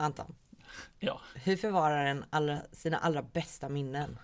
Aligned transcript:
Anton, 0.00 0.34
Ja, 0.98 1.20
hur 1.34 1.56
förvarar 1.56 2.06
en 2.06 2.24
alla, 2.30 2.62
sina 2.72 2.98
allra 2.98 3.22
bästa 3.22 3.68
minnen? 3.68 4.18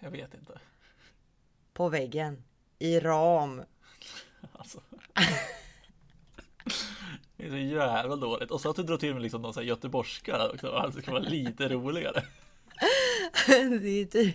jag 0.00 0.10
vet 0.10 0.34
inte. 0.34 0.58
På 1.72 1.88
väggen, 1.88 2.44
i 2.78 3.00
ram. 3.00 3.62
Alltså. 4.52 4.80
Det 7.36 7.46
är 7.46 7.50
så 7.50 7.56
jävla 7.56 8.16
dåligt. 8.16 8.50
Och 8.50 8.60
så 8.60 8.70
att 8.70 8.76
du 8.76 8.82
drar 8.82 8.96
till 8.96 9.14
med 9.14 9.22
liksom 9.22 9.42
någon 9.42 9.54
sån 9.54 9.62
här 9.62 9.68
göteborgska 9.68 10.48
också. 10.48 10.70
Alltså, 10.72 10.96
det 10.98 11.02
ska 11.02 11.12
vara 11.12 11.22
lite 11.22 11.68
roligare. 11.68 12.22
Det 13.46 14.00
är 14.00 14.06
ty 14.06 14.32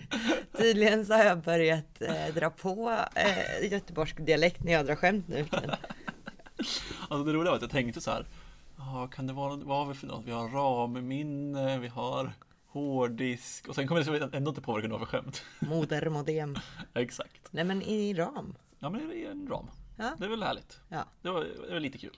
tydligen 0.58 1.06
så 1.06 1.14
har 1.14 1.24
jag 1.24 1.38
börjat 1.42 2.02
eh, 2.02 2.34
dra 2.34 2.50
på 2.50 2.98
eh, 3.14 3.72
göteborgsk 3.72 4.16
dialekt 4.26 4.64
när 4.64 4.72
jag 4.72 4.86
drar 4.86 4.94
skämt 4.94 5.28
nu. 5.28 5.46
Alltså 7.08 7.24
det 7.24 7.32
roliga 7.32 7.50
var 7.50 7.56
att 7.56 7.62
jag 7.62 7.70
tänkte 7.70 8.00
så 8.00 8.10
här. 8.10 8.26
Ja, 8.86 9.08
kan 9.12 9.26
det 9.26 9.32
vara, 9.32 9.56
vad 9.56 9.78
har 9.78 9.86
vi 9.86 9.94
för 9.94 10.06
något? 10.06 10.24
Vi 10.24 10.30
har 10.30 10.48
ramminne, 10.48 11.78
vi 11.78 11.88
har 11.88 12.32
hårddisk. 12.66 13.68
Och 13.68 13.74
sen 13.74 13.88
kommer 13.88 14.18
jag 14.20 14.34
ändå 14.34 14.48
inte 14.48 14.60
på 14.60 14.72
vad 14.72 14.82
det 14.82 14.88
vara 14.88 14.98
för 14.98 15.06
skämt. 15.06 15.42
Moder 15.58 16.10
modem. 16.10 16.56
Exakt. 16.94 17.48
Nej 17.50 17.64
men 17.64 17.82
i 17.82 18.14
ram. 18.14 18.54
Ja, 18.78 18.90
men 18.90 19.08
det 19.08 19.24
är 19.24 19.30
en 19.30 19.48
ram. 19.48 19.70
Ja. 19.96 20.14
Det 20.18 20.24
är 20.24 20.28
väl 20.28 20.42
härligt. 20.42 20.80
Ja. 20.88 21.04
Det 21.22 21.30
var, 21.30 21.40
det 21.66 21.72
var 21.72 21.80
lite 21.80 21.98
kul. 21.98 22.16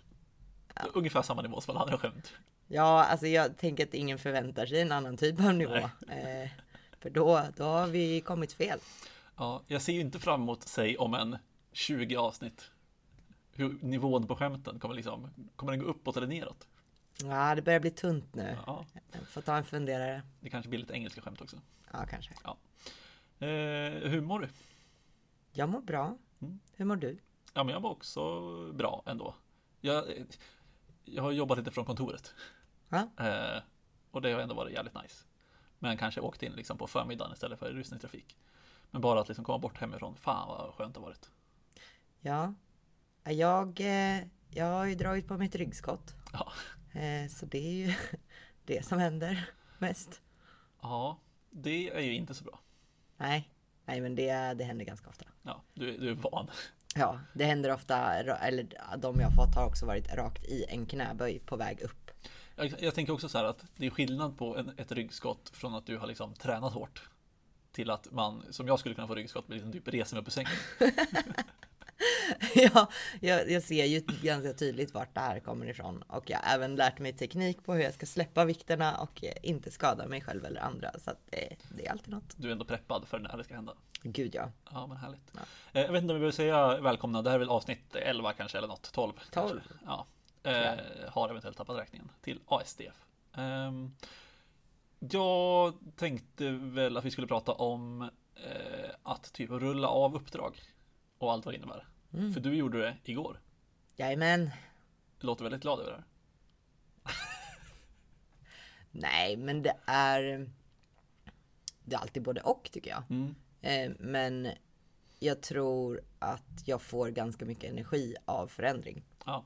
Ungefär 0.95 1.23
samma 1.23 1.43
nivå 1.43 1.61
som 1.61 1.71
alla 1.71 1.85
andra 1.85 1.99
skämt. 1.99 2.33
Ja, 2.67 3.05
alltså 3.05 3.27
jag 3.27 3.57
tänker 3.59 3.85
att 3.85 3.95
ingen 3.95 4.19
förväntar 4.19 4.67
sig 4.67 4.81
en 4.81 4.93
annan 4.93 5.17
typ 5.17 5.41
av 5.41 5.55
nivå. 5.55 5.77
Eh, 6.09 6.51
för 7.01 7.11
då, 7.11 7.43
då 7.57 7.65
har 7.65 7.87
vi 7.87 8.21
kommit 8.21 8.53
fel. 8.53 8.79
Ja, 9.37 9.63
jag 9.67 9.83
ser 9.83 9.93
ju 9.93 10.01
inte 10.01 10.19
fram 10.19 10.43
emot, 10.43 10.63
säg 10.63 10.97
om 10.97 11.15
en 11.15 11.37
20 11.73 12.17
avsnitt. 12.17 12.71
Hur 13.57 13.79
nivån 13.81 14.27
på 14.27 14.37
skämten 14.37 14.79
kommer 14.79 14.95
liksom, 14.95 15.31
kommer 15.57 15.73
den 15.73 15.81
gå 15.81 15.87
uppåt 15.87 16.17
eller 16.17 16.27
neråt? 16.27 16.67
Ja, 17.23 17.55
det 17.55 17.63
börjar 17.63 17.81
bli 17.81 17.91
tunt 17.91 18.35
nu. 18.35 18.57
Ja, 18.67 18.87
får 19.29 19.41
ta 19.41 19.57
en 19.57 19.65
funderare. 19.65 20.23
det 20.41 20.51
kanske 20.51 20.69
blir 20.69 20.79
lite 20.81 20.95
engelska 20.95 21.21
skämt 21.21 21.41
också. 21.41 21.57
Ja, 21.93 22.07
kanske. 22.07 22.35
Eh, 23.39 24.11
hur 24.11 24.21
mår 24.21 24.41
du? 24.41 24.49
Jag 25.53 25.69
mår 25.69 25.81
bra. 25.81 26.17
Mm. 26.41 26.61
Hur 26.77 26.85
mår 26.85 26.97
du? 26.97 27.19
Ja, 27.55 27.65
men 27.65 27.73
jag 27.73 27.81
var 27.81 27.91
också 27.91 28.73
bra 28.73 29.03
ändå. 29.07 29.35
Jag, 29.81 30.05
jag 31.05 31.23
har 31.23 31.33
jobbat 31.33 31.59
lite 31.59 31.71
från 31.71 31.85
kontoret. 31.85 32.35
Ja. 32.89 33.09
Eh, 33.27 33.63
och 34.11 34.23
det 34.23 34.33
har 34.33 34.41
ändå 34.41 34.55
varit 34.55 34.73
jävligt 34.73 35.03
nice. 35.03 35.25
Men 35.79 35.97
kanske 35.97 36.21
åkt 36.21 36.43
in 36.43 36.53
liksom 36.53 36.79
på 36.79 36.87
förmiddagen 36.87 37.33
istället 37.33 37.59
för 37.59 37.73
rusningstrafik. 37.73 38.37
Men 38.91 39.01
bara 39.01 39.21
att 39.21 39.29
liksom 39.29 39.45
komma 39.45 39.59
bort 39.59 39.79
hemifrån, 39.79 40.17
fan 40.17 40.49
vad 40.49 40.75
skönt 40.75 40.95
det 40.95 41.01
har 41.01 41.07
varit. 41.07 41.31
Ja. 42.21 42.55
Jag, 43.25 43.81
eh, 43.81 44.25
jag 44.51 44.65
har 44.65 44.85
ju 44.85 44.95
dragit 44.95 45.29
på 45.29 45.39
mitt 45.39 45.55
ryggskott. 45.55 46.15
Ja, 46.33 46.53
Eh, 46.95 47.29
så 47.29 47.47
det 47.47 47.59
är 47.59 47.87
ju 47.87 47.95
det 48.65 48.87
som 48.87 48.99
händer 48.99 49.51
mest. 49.79 50.21
ja 50.83 51.21
det 51.51 51.91
är 51.91 52.01
ju 52.01 52.15
inte 52.15 52.35
så 52.35 52.45
bra. 52.45 52.61
Nej, 53.17 53.51
nej 53.85 54.01
men 54.01 54.15
det, 54.15 54.55
det 54.55 54.65
händer 54.65 54.85
ganska 54.85 55.09
ofta. 55.11 55.25
Ja, 55.43 55.63
du, 55.75 55.97
du 55.99 56.11
är 56.11 56.15
van. 56.15 56.51
Ja, 56.95 57.21
det 57.35 57.45
händer 57.45 57.73
ofta, 57.73 58.15
eller 58.15 58.67
de 58.99 59.21
jag 59.21 59.35
fått 59.35 59.55
har 59.55 59.67
också 59.67 59.87
varit 59.87 60.15
rakt 60.15 60.45
i 60.45 60.65
en 60.69 60.87
knäböj 60.87 61.39
på 61.39 61.57
väg 61.57 61.81
upp. 61.81 62.11
Jag, 62.57 62.75
jag 62.81 62.95
tänker 62.95 63.13
också 63.13 63.29
så 63.29 63.39
här 63.39 63.45
att 63.45 63.65
det 63.77 63.87
är 63.87 63.91
skillnad 63.91 64.39
på 64.39 64.57
en, 64.57 64.73
ett 64.77 64.93
ryggskott 64.93 65.51
från 65.55 65.75
att 65.75 65.87
du 65.87 65.99
har 65.99 66.07
liksom 66.07 66.35
tränat 66.35 66.73
hårt. 66.73 67.09
Till 67.73 67.91
att 67.91 68.13
man, 68.13 68.45
som 68.51 68.67
jag 68.67 68.79
skulle 68.79 68.95
kunna 68.95 69.07
få 69.07 69.15
ryggskott, 69.15 69.49
med 69.49 69.55
liksom 69.55 69.73
typ 69.73 69.89
reser 69.89 70.17
mig 70.17 70.21
upp 70.23 70.29
ur 70.29 70.33
sängen. 70.33 70.51
ja, 72.55 72.89
jag, 73.21 73.51
jag 73.51 73.63
ser 73.63 73.85
ju 73.85 74.01
ganska 74.23 74.53
tydligt 74.53 74.95
vart 74.95 75.15
det 75.15 75.21
här 75.21 75.41
kommer 75.41 75.67
ifrån 75.67 76.03
och 76.03 76.31
jag 76.31 76.39
har 76.39 76.55
även 76.55 76.77
lärt 76.77 76.99
mig 76.99 77.13
teknik 77.13 77.65
på 77.65 77.75
hur 77.75 77.83
jag 77.83 77.95
ska 77.95 78.07
släppa 78.07 78.45
vikterna 78.45 78.97
och 78.97 79.25
eh, 79.25 79.33
inte 79.43 79.71
skada 79.71 80.07
mig 80.07 80.21
själv 80.21 80.45
eller 80.45 80.61
andra. 80.61 80.91
Så 80.99 81.11
att 81.11 81.21
det, 81.31 81.57
det 81.77 81.87
är 81.87 81.91
alltid 81.93 82.09
något. 82.11 82.35
Du 82.37 82.49
är 82.49 82.53
ändå 82.53 82.65
preppad 82.65 83.09
för 83.09 83.19
när 83.19 83.37
det 83.37 83.45
ska 83.45 83.55
hända. 83.55 83.75
Gud 84.03 84.35
ja. 84.35 84.51
Ja, 84.73 84.87
men 84.87 84.97
härligt. 84.97 85.33
Ja. 85.33 85.41
Eh, 85.73 85.83
Jag 85.87 85.93
vet 85.93 86.03
inte 86.03 86.13
om 86.13 86.17
vi 86.17 86.21
behöver 86.21 86.31
säga 86.37 86.81
välkomna. 86.81 87.23
Det 87.23 87.31
här 87.31 87.35
är 87.35 87.39
väl 87.39 87.49
avsnitt 87.49 87.97
11 87.97 88.33
kanske, 88.33 88.59
eller 88.59 88.69
något. 88.69 88.93
12. 88.93 89.13
12. 89.33 89.49
Kanske. 89.49 89.75
Ja. 89.87 90.07
Eh, 90.51 91.11
har 91.11 91.29
eventuellt 91.31 91.57
tappat 91.57 91.77
räkningen 91.79 92.11
till 92.23 92.41
ASDF. 92.47 92.95
Ehm, 93.35 93.95
jag 94.99 95.75
tänkte 95.97 96.51
väl 96.51 96.97
att 96.97 97.05
vi 97.05 97.11
skulle 97.11 97.27
prata 97.27 97.53
om 97.53 98.03
eh, 98.35 98.91
att 99.03 99.33
typ 99.33 99.51
rulla 99.51 99.89
av 99.89 100.15
uppdrag 100.17 100.61
och 101.19 101.33
allt 101.33 101.45
vad 101.45 101.55
det 101.55 101.59
innebär. 101.59 101.87
Mm. 102.15 102.33
För 102.33 102.41
du 102.41 102.55
gjorde 102.55 102.79
det 102.79 102.97
igår. 103.05 103.41
Jajamän. 103.97 104.51
Du 105.21 105.27
låter 105.27 105.43
väldigt 105.43 105.63
glad 105.63 105.81
över 105.81 105.91
det 105.91 105.97
här. 105.97 106.05
Nej, 108.91 109.37
men 109.37 109.63
det 109.63 109.77
är. 109.87 110.51
Det 111.85 111.97
är 111.97 112.01
alltid 112.01 112.23
både 112.23 112.41
och 112.41 112.69
tycker 112.73 112.91
jag. 112.91 113.03
Mm. 113.11 113.35
Eh, 113.61 113.97
men 113.99 114.49
jag 115.19 115.41
tror 115.41 116.01
att 116.19 116.63
jag 116.65 116.83
får 116.83 117.09
ganska 117.09 117.45
mycket 117.45 117.71
energi 117.71 118.15
av 118.25 118.47
förändring. 118.47 119.05
Ja. 119.25 119.45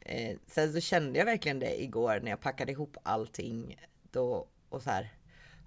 Eh, 0.00 0.38
sen 0.46 0.72
så 0.72 0.80
kände 0.80 1.18
jag 1.18 1.26
verkligen 1.26 1.58
det 1.58 1.82
igår 1.82 2.20
när 2.22 2.30
jag 2.30 2.40
packade 2.40 2.72
ihop 2.72 2.96
allting 3.02 3.80
då 4.02 4.48
och 4.68 4.82
så 4.82 4.90
här. 4.90 5.12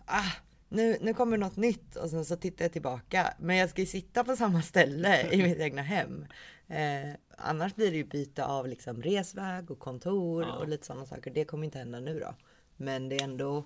Ah, 0.05 0.31
nu, 0.75 0.97
nu 1.01 1.13
kommer 1.13 1.37
något 1.37 1.55
nytt 1.55 1.95
och 1.95 2.09
sen 2.09 2.25
så 2.25 2.35
tittar 2.35 2.65
jag 2.65 2.71
tillbaka. 2.71 3.33
Men 3.39 3.55
jag 3.55 3.69
ska 3.69 3.81
ju 3.81 3.87
sitta 3.87 4.23
på 4.23 4.35
samma 4.35 4.61
ställe 4.61 5.31
i 5.31 5.43
mitt 5.43 5.59
egna 5.59 5.81
hem. 5.81 6.25
Eh, 6.67 7.13
annars 7.37 7.75
blir 7.75 7.91
det 7.91 7.97
ju 7.97 8.03
byte 8.03 8.45
av 8.45 8.67
liksom 8.67 9.01
resväg 9.01 9.71
och 9.71 9.79
kontor 9.79 10.43
Ja. 10.43 10.53
och 10.53 10.67
lite 10.67 10.85
sådana 10.85 11.05
saker. 11.05 11.31
Det 11.31 11.45
kommer 11.45 11.65
inte 11.65 11.77
hända 11.77 11.99
nu 11.99 12.19
då. 12.19 12.35
Men 12.77 13.09
det 13.09 13.15
är 13.15 13.23
ändå. 13.23 13.65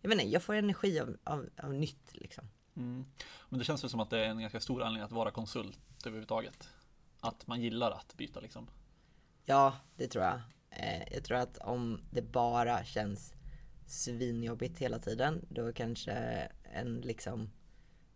Jag 0.00 0.08
vet 0.10 0.20
inte, 0.20 0.32
jag 0.32 0.42
får 0.42 0.54
energi 0.54 1.00
av, 1.00 1.16
av, 1.24 1.48
av 1.62 1.74
nytt 1.74 2.10
liksom. 2.12 2.44
Mm. 2.76 3.04
Men 3.48 3.58
det 3.58 3.64
känns 3.64 3.84
väl 3.84 3.90
som 3.90 4.00
att 4.00 4.10
det 4.10 4.18
är 4.18 4.28
en 4.28 4.40
ganska 4.40 4.60
stor 4.60 4.82
anledning 4.82 5.04
att 5.04 5.12
vara 5.12 5.30
konsult 5.30 5.78
överhuvudtaget. 6.06 6.68
Att 7.20 7.46
man 7.46 7.60
gillar 7.60 7.90
att 7.90 8.14
byta 8.16 8.40
liksom. 8.40 8.66
Ja, 9.44 9.74
det 9.96 10.06
tror 10.06 10.24
jag. 10.24 10.40
Eh, 10.70 11.12
jag 11.14 11.24
tror 11.24 11.38
att 11.38 11.58
om 11.58 12.00
det 12.10 12.22
bara 12.22 12.84
känns 12.84 13.34
svinjobbigt 13.86 14.78
hela 14.78 14.98
tiden, 14.98 15.46
då 15.48 15.72
kanske 15.72 16.12
en 16.62 17.00
liksom, 17.00 17.42
i 17.42 17.48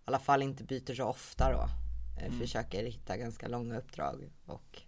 alla 0.04 0.18
fall 0.18 0.42
inte 0.42 0.64
byter 0.64 0.94
så 0.94 1.04
ofta 1.04 1.52
då. 1.52 1.58
Eh, 1.62 2.26
Mm. 2.26 2.38
Försöker 2.38 2.84
hitta 2.84 3.16
ganska 3.16 3.48
långa 3.48 3.78
uppdrag 3.78 4.30
och 4.46 4.82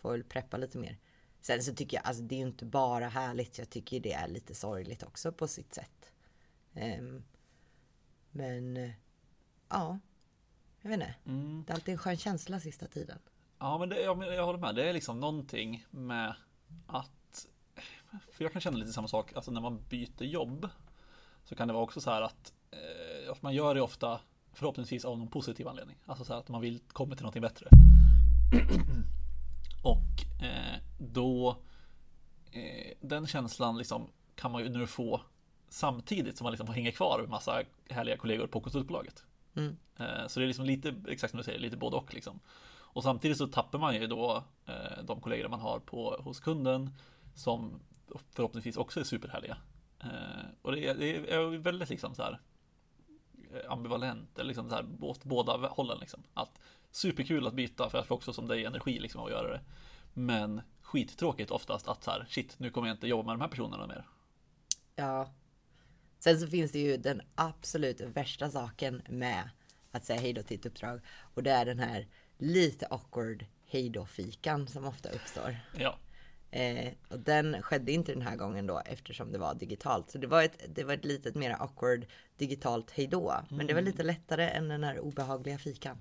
får 0.00 0.12
väl 0.12 0.24
preppa 0.24 0.56
lite 0.56 0.78
mer. 0.78 0.98
Sen 1.40 1.62
så 1.62 1.74
tycker 1.74 1.96
jag, 1.96 2.06
alltså 2.06 2.22
det 2.22 2.34
är 2.34 2.38
ju 2.38 2.46
inte 2.46 2.64
bara 2.64 3.08
härligt, 3.08 3.58
jag 3.58 3.70
tycker 3.70 4.00
det 4.00 4.12
är 4.12 4.28
lite 4.28 4.54
sorgligt 4.54 5.02
också 5.02 5.32
på 5.32 5.48
sitt 5.48 5.74
sätt. 5.74 6.12
Ehm, 6.74 7.22
men, 8.30 8.76
eh, 8.76 8.90
ja, 9.68 9.98
jag 10.82 10.90
vet 10.90 11.00
inte. 11.00 11.14
Mm. 11.26 11.64
Det 11.66 11.72
är 11.72 11.74
alltid 11.74 11.92
en 11.92 11.98
skön 11.98 12.16
känsla 12.16 12.60
sista 12.60 12.86
tiden. 12.86 13.18
Ja, 13.58 13.78
men 13.78 13.88
det, 13.88 14.00
jag, 14.00 14.34
jag 14.34 14.46
håller 14.46 14.58
med. 14.58 14.74
Det 14.74 14.88
är 14.88 14.92
liksom 14.92 15.20
någonting 15.20 15.86
med 15.90 16.34
att... 16.86 17.10
För 18.32 18.44
jag 18.44 18.52
kan 18.52 18.60
känna 18.60 18.76
lite 18.76 18.92
samma 18.92 19.08
sak, 19.08 19.32
alltså 19.32 19.50
när 19.50 19.60
man 19.60 19.82
byter 19.88 20.22
jobb 20.22 20.68
så 21.44 21.54
kan 21.54 21.68
det 21.68 21.74
vara 21.74 21.84
också 21.84 22.00
så 22.00 22.10
här 22.10 22.22
att, 22.22 22.52
eh, 22.70 23.32
att 23.32 23.42
man 23.42 23.54
gör 23.54 23.74
det 23.74 23.80
ofta 23.80 24.20
förhoppningsvis 24.52 25.04
av 25.04 25.18
någon 25.18 25.28
positiv 25.28 25.68
anledning. 25.68 25.96
Alltså 26.06 26.24
så 26.24 26.32
här 26.32 26.40
att 26.40 26.48
man 26.48 26.60
vill 26.60 26.80
komma 26.88 27.14
till 27.14 27.22
någonting 27.22 27.42
bättre. 27.42 27.68
Och 29.82 30.44
eh, 30.44 30.80
då 30.98 31.56
eh, 32.52 32.96
den 33.00 33.26
känslan 33.26 33.78
liksom 33.78 34.10
kan 34.34 34.52
man 34.52 34.62
ju 34.62 34.68
nu 34.68 34.86
få 34.86 35.20
samtidigt 35.68 36.36
som 36.36 36.44
man 36.44 36.52
liksom 36.52 36.68
hänger 36.68 36.90
kvar 36.90 37.18
med 37.20 37.28
massa 37.28 37.62
härliga 37.90 38.16
kollegor 38.16 38.46
på 38.46 38.60
konsultbolaget. 38.60 39.24
Mm. 39.56 39.76
Eh, 39.96 40.26
Så 40.26 40.40
det 40.40 40.44
är 40.44 40.46
liksom 40.46 40.64
lite, 40.64 40.94
exakt 41.08 41.30
som 41.30 41.38
du 41.38 41.44
säger, 41.44 41.58
lite 41.58 41.76
både 41.76 41.96
och 41.96 42.14
liksom. 42.14 42.40
Och 42.90 43.02
samtidigt 43.02 43.38
så 43.38 43.46
tappar 43.46 43.78
man 43.78 43.94
ju 43.94 44.06
då 44.06 44.44
eh, 44.66 45.04
de 45.04 45.20
kollegor 45.20 45.48
man 45.48 45.60
har 45.60 45.78
på, 45.78 46.20
hos 46.24 46.40
kunden 46.40 46.90
som 47.34 47.80
förhoppningsvis 48.30 48.76
också 48.76 49.00
är 49.00 49.04
superhärliga. 49.04 49.56
Eh, 50.00 50.46
Och 50.62 50.72
det 50.72 50.86
är, 50.86 50.94
det 50.94 51.32
är 51.32 51.58
väldigt 51.58 51.88
liksom 51.88 52.14
så 52.14 52.22
här 52.22 52.40
eh, 53.52 53.72
ambivalent, 53.72 54.38
eller 54.38 54.48
liksom 54.48 54.68
så 54.68 54.74
här 54.74 54.86
åt 55.00 55.24
båda 55.24 55.68
hållen 55.68 55.98
liksom. 55.98 56.22
Att 56.34 56.60
superkul 56.90 57.46
att 57.46 57.54
byta 57.54 57.90
för 57.90 57.98
att 57.98 58.06
få 58.06 58.14
också 58.14 58.32
som 58.32 58.48
dig 58.48 58.64
energi 58.64 58.98
liksom 58.98 59.24
att 59.24 59.30
göra 59.30 59.48
det. 59.48 59.60
Men 60.14 60.60
skittråkigt 60.82 61.50
oftast 61.50 61.88
att 61.88 62.04
så 62.04 62.10
här, 62.10 62.26
shit, 62.28 62.58
nu 62.58 62.70
kommer 62.70 62.88
jag 62.88 62.94
inte 62.94 63.08
jobba 63.08 63.22
med 63.26 63.34
de 63.34 63.40
här 63.40 63.48
personerna 63.48 63.86
mer. 63.86 64.06
Ja. 64.96 65.30
Sen 66.18 66.40
så 66.40 66.46
finns 66.46 66.72
det 66.72 66.78
ju 66.78 66.96
den 66.96 67.22
absolut 67.34 68.00
värsta 68.00 68.50
saken 68.50 69.02
med 69.08 69.50
att 69.90 70.04
säga 70.04 70.20
hej 70.20 70.32
då 70.32 70.42
till 70.42 70.58
ett 70.58 70.66
uppdrag. 70.66 71.00
Och 71.34 71.42
det 71.42 71.50
är 71.50 71.64
den 71.64 71.78
här 71.78 72.08
lite 72.38 72.86
awkward 72.86 73.46
hej 73.66 73.90
då 73.90 74.06
fikan 74.06 74.68
som 74.68 74.84
ofta 74.84 75.08
uppstår. 75.08 75.56
Ja, 75.78 75.98
Eh, 76.50 76.92
och 77.08 77.18
den 77.18 77.62
skedde 77.62 77.92
inte 77.92 78.12
den 78.12 78.22
här 78.22 78.36
gången 78.36 78.66
då 78.66 78.82
eftersom 78.84 79.32
det 79.32 79.38
var 79.38 79.54
digitalt. 79.54 80.10
Så 80.10 80.18
det 80.18 80.26
var 80.26 80.42
ett, 80.42 80.62
det 80.68 80.84
var 80.84 80.94
ett 80.94 81.04
litet 81.04 81.34
mer 81.34 81.50
awkward 81.50 82.06
digitalt 82.36 82.90
hej 82.90 83.06
då. 83.06 83.34
Men 83.48 83.66
det 83.66 83.74
var 83.74 83.80
lite 83.80 84.02
lättare 84.02 84.48
än 84.48 84.68
den 84.68 84.84
här 84.84 84.98
obehagliga 84.98 85.58
fikan. 85.58 85.98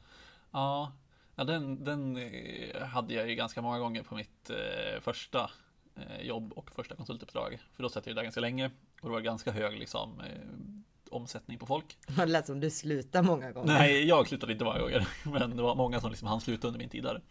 Ja, 0.51 0.91
ja 1.35 1.44
den, 1.44 1.83
den 1.83 2.17
eh, 2.17 2.83
hade 2.83 3.13
jag 3.13 3.29
ju 3.29 3.35
ganska 3.35 3.61
många 3.61 3.79
gånger 3.79 4.03
på 4.03 4.15
mitt 4.15 4.49
eh, 4.49 5.01
första 5.01 5.51
eh, 5.95 6.21
jobb 6.21 6.53
och 6.53 6.71
första 6.71 6.95
konsultuppdrag. 6.95 7.59
För 7.73 7.83
då 7.83 7.89
satt 7.89 8.07
jag 8.07 8.15
där 8.15 8.23
ganska 8.23 8.41
länge 8.41 8.71
och 9.01 9.09
det 9.09 9.13
var 9.13 9.21
ganska 9.21 9.51
hög 9.51 9.79
liksom 9.79 10.19
eh, 10.19 11.13
omsättning 11.13 11.57
på 11.57 11.65
folk. 11.65 11.97
Det 12.07 12.25
lät 12.25 12.45
som 12.45 12.59
du 12.59 12.69
slutade 12.69 13.27
många 13.27 13.51
gånger. 13.51 13.73
Nej, 13.73 14.07
jag 14.07 14.27
slutade 14.27 14.53
inte 14.53 14.65
många 14.65 14.79
gånger, 14.79 15.07
men 15.23 15.57
det 15.57 15.63
var 15.63 15.75
många 15.75 16.01
som 16.01 16.09
liksom 16.09 16.27
hann 16.27 16.41
sluta 16.41 16.67
under 16.67 16.79
min 16.79 16.89
tid 16.89 17.03
där. 17.03 17.21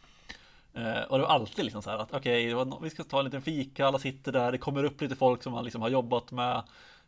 Eh, 0.76 1.02
och 1.02 1.18
det 1.18 1.22
var 1.22 1.30
alltid 1.30 1.64
liksom 1.64 1.82
så 1.82 1.90
här 1.90 1.98
att 1.98 2.14
okej, 2.14 2.54
okay, 2.54 2.78
vi 2.82 2.90
ska 2.90 3.04
ta 3.04 3.18
en 3.18 3.24
liten 3.24 3.42
fika, 3.42 3.86
alla 3.86 3.98
sitter 3.98 4.32
där, 4.32 4.52
det 4.52 4.58
kommer 4.58 4.84
upp 4.84 5.00
lite 5.00 5.16
folk 5.16 5.42
som 5.42 5.52
man 5.52 5.64
liksom 5.64 5.82
har 5.82 5.88
jobbat 5.88 6.30
med, 6.30 6.62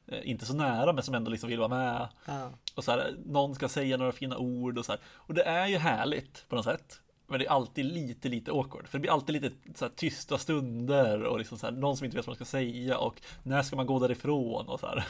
eh, 0.06 0.30
inte 0.30 0.46
så 0.46 0.54
nära 0.54 0.92
men 0.92 1.02
som 1.02 1.14
ändå 1.14 1.30
liksom 1.30 1.48
vill 1.48 1.58
vara 1.58 1.68
med. 1.68 2.08
Ja. 2.26 2.50
Och 2.74 2.84
så 2.84 2.90
här, 2.90 3.14
någon 3.24 3.54
ska 3.54 3.68
säga 3.68 3.96
några 3.96 4.12
fina 4.12 4.36
ord 4.36 4.78
och 4.78 4.84
så 4.84 4.92
här. 4.92 5.00
Och 5.14 5.34
det 5.34 5.42
är 5.42 5.66
ju 5.66 5.76
härligt 5.76 6.48
på 6.48 6.56
något 6.56 6.64
sätt. 6.64 7.00
Men 7.26 7.38
det 7.38 7.46
är 7.46 7.50
alltid 7.50 7.84
lite, 7.84 8.28
lite 8.28 8.50
awkward. 8.50 8.88
För 8.88 8.98
det 8.98 9.02
blir 9.02 9.12
alltid 9.12 9.42
lite 9.42 9.56
så 9.74 9.84
här, 9.84 9.92
tysta 9.96 10.38
stunder 10.38 11.22
och 11.22 11.38
liksom 11.38 11.58
så 11.58 11.66
här, 11.66 11.72
någon 11.72 11.96
som 11.96 12.04
inte 12.04 12.16
vet 12.16 12.26
vad 12.26 12.30
man 12.30 12.46
ska 12.46 12.58
säga 12.58 12.98
och 12.98 13.22
när 13.42 13.62
ska 13.62 13.76
man 13.76 13.86
gå 13.86 13.98
därifrån 13.98 14.68
och 14.68 14.80
så 14.80 14.86
här. 14.86 15.06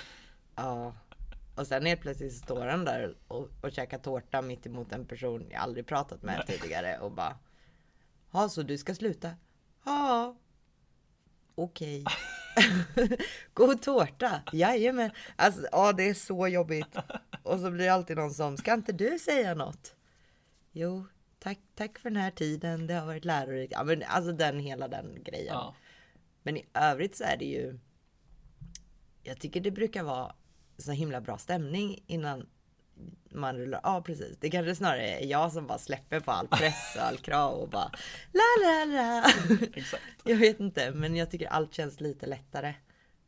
Ja. 0.54 0.92
Och 1.56 1.66
sen 1.66 1.86
helt 1.86 2.00
plötsligt 2.00 2.34
står 2.34 2.66
han 2.66 2.84
där 2.84 3.14
och, 3.28 3.48
och 3.62 3.72
käkar 3.72 3.98
tårta 3.98 4.42
mitt 4.42 4.66
emot 4.66 4.92
en 4.92 5.06
person 5.06 5.46
jag 5.50 5.60
aldrig 5.62 5.86
pratat 5.86 6.22
med 6.22 6.44
Nej. 6.48 6.58
tidigare 6.58 6.98
och 6.98 7.12
bara. 7.12 7.36
Ja, 8.30 8.48
så 8.48 8.62
du 8.62 8.78
ska 8.78 8.94
sluta? 8.94 9.30
Ja. 9.84 10.36
Okej. 11.54 12.04
God 13.54 13.82
tårta, 13.82 14.42
jajamän. 14.52 15.10
Alltså, 15.36 15.66
ja, 15.72 15.92
det 15.92 16.08
är 16.08 16.14
så 16.14 16.48
jobbigt. 16.48 16.96
Och 17.42 17.60
så 17.60 17.70
blir 17.70 17.84
det 17.84 17.92
alltid 17.92 18.16
någon 18.16 18.34
som, 18.34 18.56
ska 18.56 18.74
inte 18.74 18.92
du 18.92 19.18
säga 19.18 19.54
något? 19.54 19.94
Jo, 20.72 21.06
tack, 21.38 21.58
tack 21.74 21.98
för 21.98 22.10
den 22.10 22.22
här 22.22 22.30
tiden. 22.30 22.86
Det 22.86 22.94
har 22.94 23.06
varit 23.06 23.24
lärorikt. 23.24 23.72
Ja, 23.72 23.84
men 23.84 24.02
alltså 24.02 24.32
den 24.32 24.58
hela 24.60 24.88
den 24.88 25.22
grejen. 25.24 25.54
Ja. 25.54 25.74
Men 26.42 26.56
i 26.56 26.66
övrigt 26.74 27.16
så 27.16 27.24
är 27.24 27.36
det 27.36 27.44
ju. 27.44 27.78
Jag 29.22 29.40
tycker 29.40 29.60
det 29.60 29.70
brukar 29.70 30.02
vara 30.02 30.34
så 30.78 30.92
himla 30.92 31.20
bra 31.20 31.38
stämning 31.38 32.04
innan 32.06 32.48
man 33.30 33.56
rullar 33.56 33.80
av 33.82 34.00
precis. 34.00 34.36
Det 34.40 34.50
kanske 34.50 34.74
snarare 34.74 35.08
är 35.08 35.26
jag 35.26 35.52
som 35.52 35.66
bara 35.66 35.78
släpper 35.78 36.20
på 36.20 36.30
all 36.30 36.48
press 36.48 36.96
och 36.96 37.02
all 37.02 37.18
krav 37.18 37.54
och 37.54 37.68
bara 37.68 37.90
la 38.32 38.64
la 38.64 38.84
la. 38.84 39.24
Exakt. 39.74 40.02
Jag 40.24 40.36
vet 40.36 40.60
inte, 40.60 40.90
men 40.90 41.16
jag 41.16 41.30
tycker 41.30 41.46
allt 41.46 41.74
känns 41.74 42.00
lite 42.00 42.26
lättare. 42.26 42.74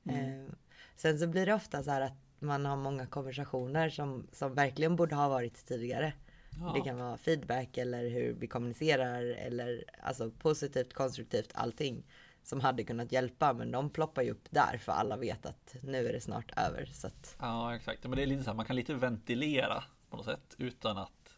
Mm. 0.09 0.47
Eh, 0.47 0.53
sen 0.97 1.19
så 1.19 1.27
blir 1.27 1.47
det 1.47 1.55
ofta 1.55 1.83
så 1.83 1.91
här 1.91 2.01
att 2.01 2.17
man 2.39 2.67
har 2.67 2.77
många 2.77 3.07
konversationer 3.07 3.91
som, 3.91 4.27
som 4.33 4.55
verkligen 4.55 4.97
borde 4.97 5.15
ha 5.15 5.29
varit 5.29 5.67
tidigare. 5.67 6.13
Ja. 6.61 6.73
Det 6.75 6.81
kan 6.81 6.99
vara 6.99 7.17
feedback 7.17 7.79
eller 7.79 8.09
hur 8.09 8.37
vi 8.41 8.47
kommunicerar 8.47 9.23
eller 9.23 9.85
alltså 10.03 10.31
positivt, 10.31 10.95
konstruktivt, 10.95 11.51
allting 11.55 12.05
som 12.51 12.61
hade 12.61 12.85
kunnat 12.85 13.13
hjälpa. 13.13 13.53
Men 13.53 13.71
de 13.71 13.91
ploppar 13.91 14.23
ju 14.23 14.31
upp 14.31 14.45
där 14.51 14.79
för 14.79 14.93
alla 14.93 15.17
vet 15.17 15.47
att 15.47 15.75
nu 15.83 16.09
är 16.09 16.13
det 16.13 16.21
snart 16.21 16.53
över. 16.59 16.85
Så 16.93 17.07
att, 17.07 17.37
Ja, 17.41 17.75
exakt. 17.77 18.03
Men 18.05 18.13
det 18.17 18.23
är 18.23 18.27
lite 18.27 18.45
så 18.45 18.51
här, 18.51 18.57
man 18.57 18.67
kan 18.67 18.77
lite 18.77 18.95
ventilera 18.95 19.85
på 20.11 20.17
något 20.17 20.27
sätt 20.27 20.55
utan 20.59 20.99
att, 20.99 21.35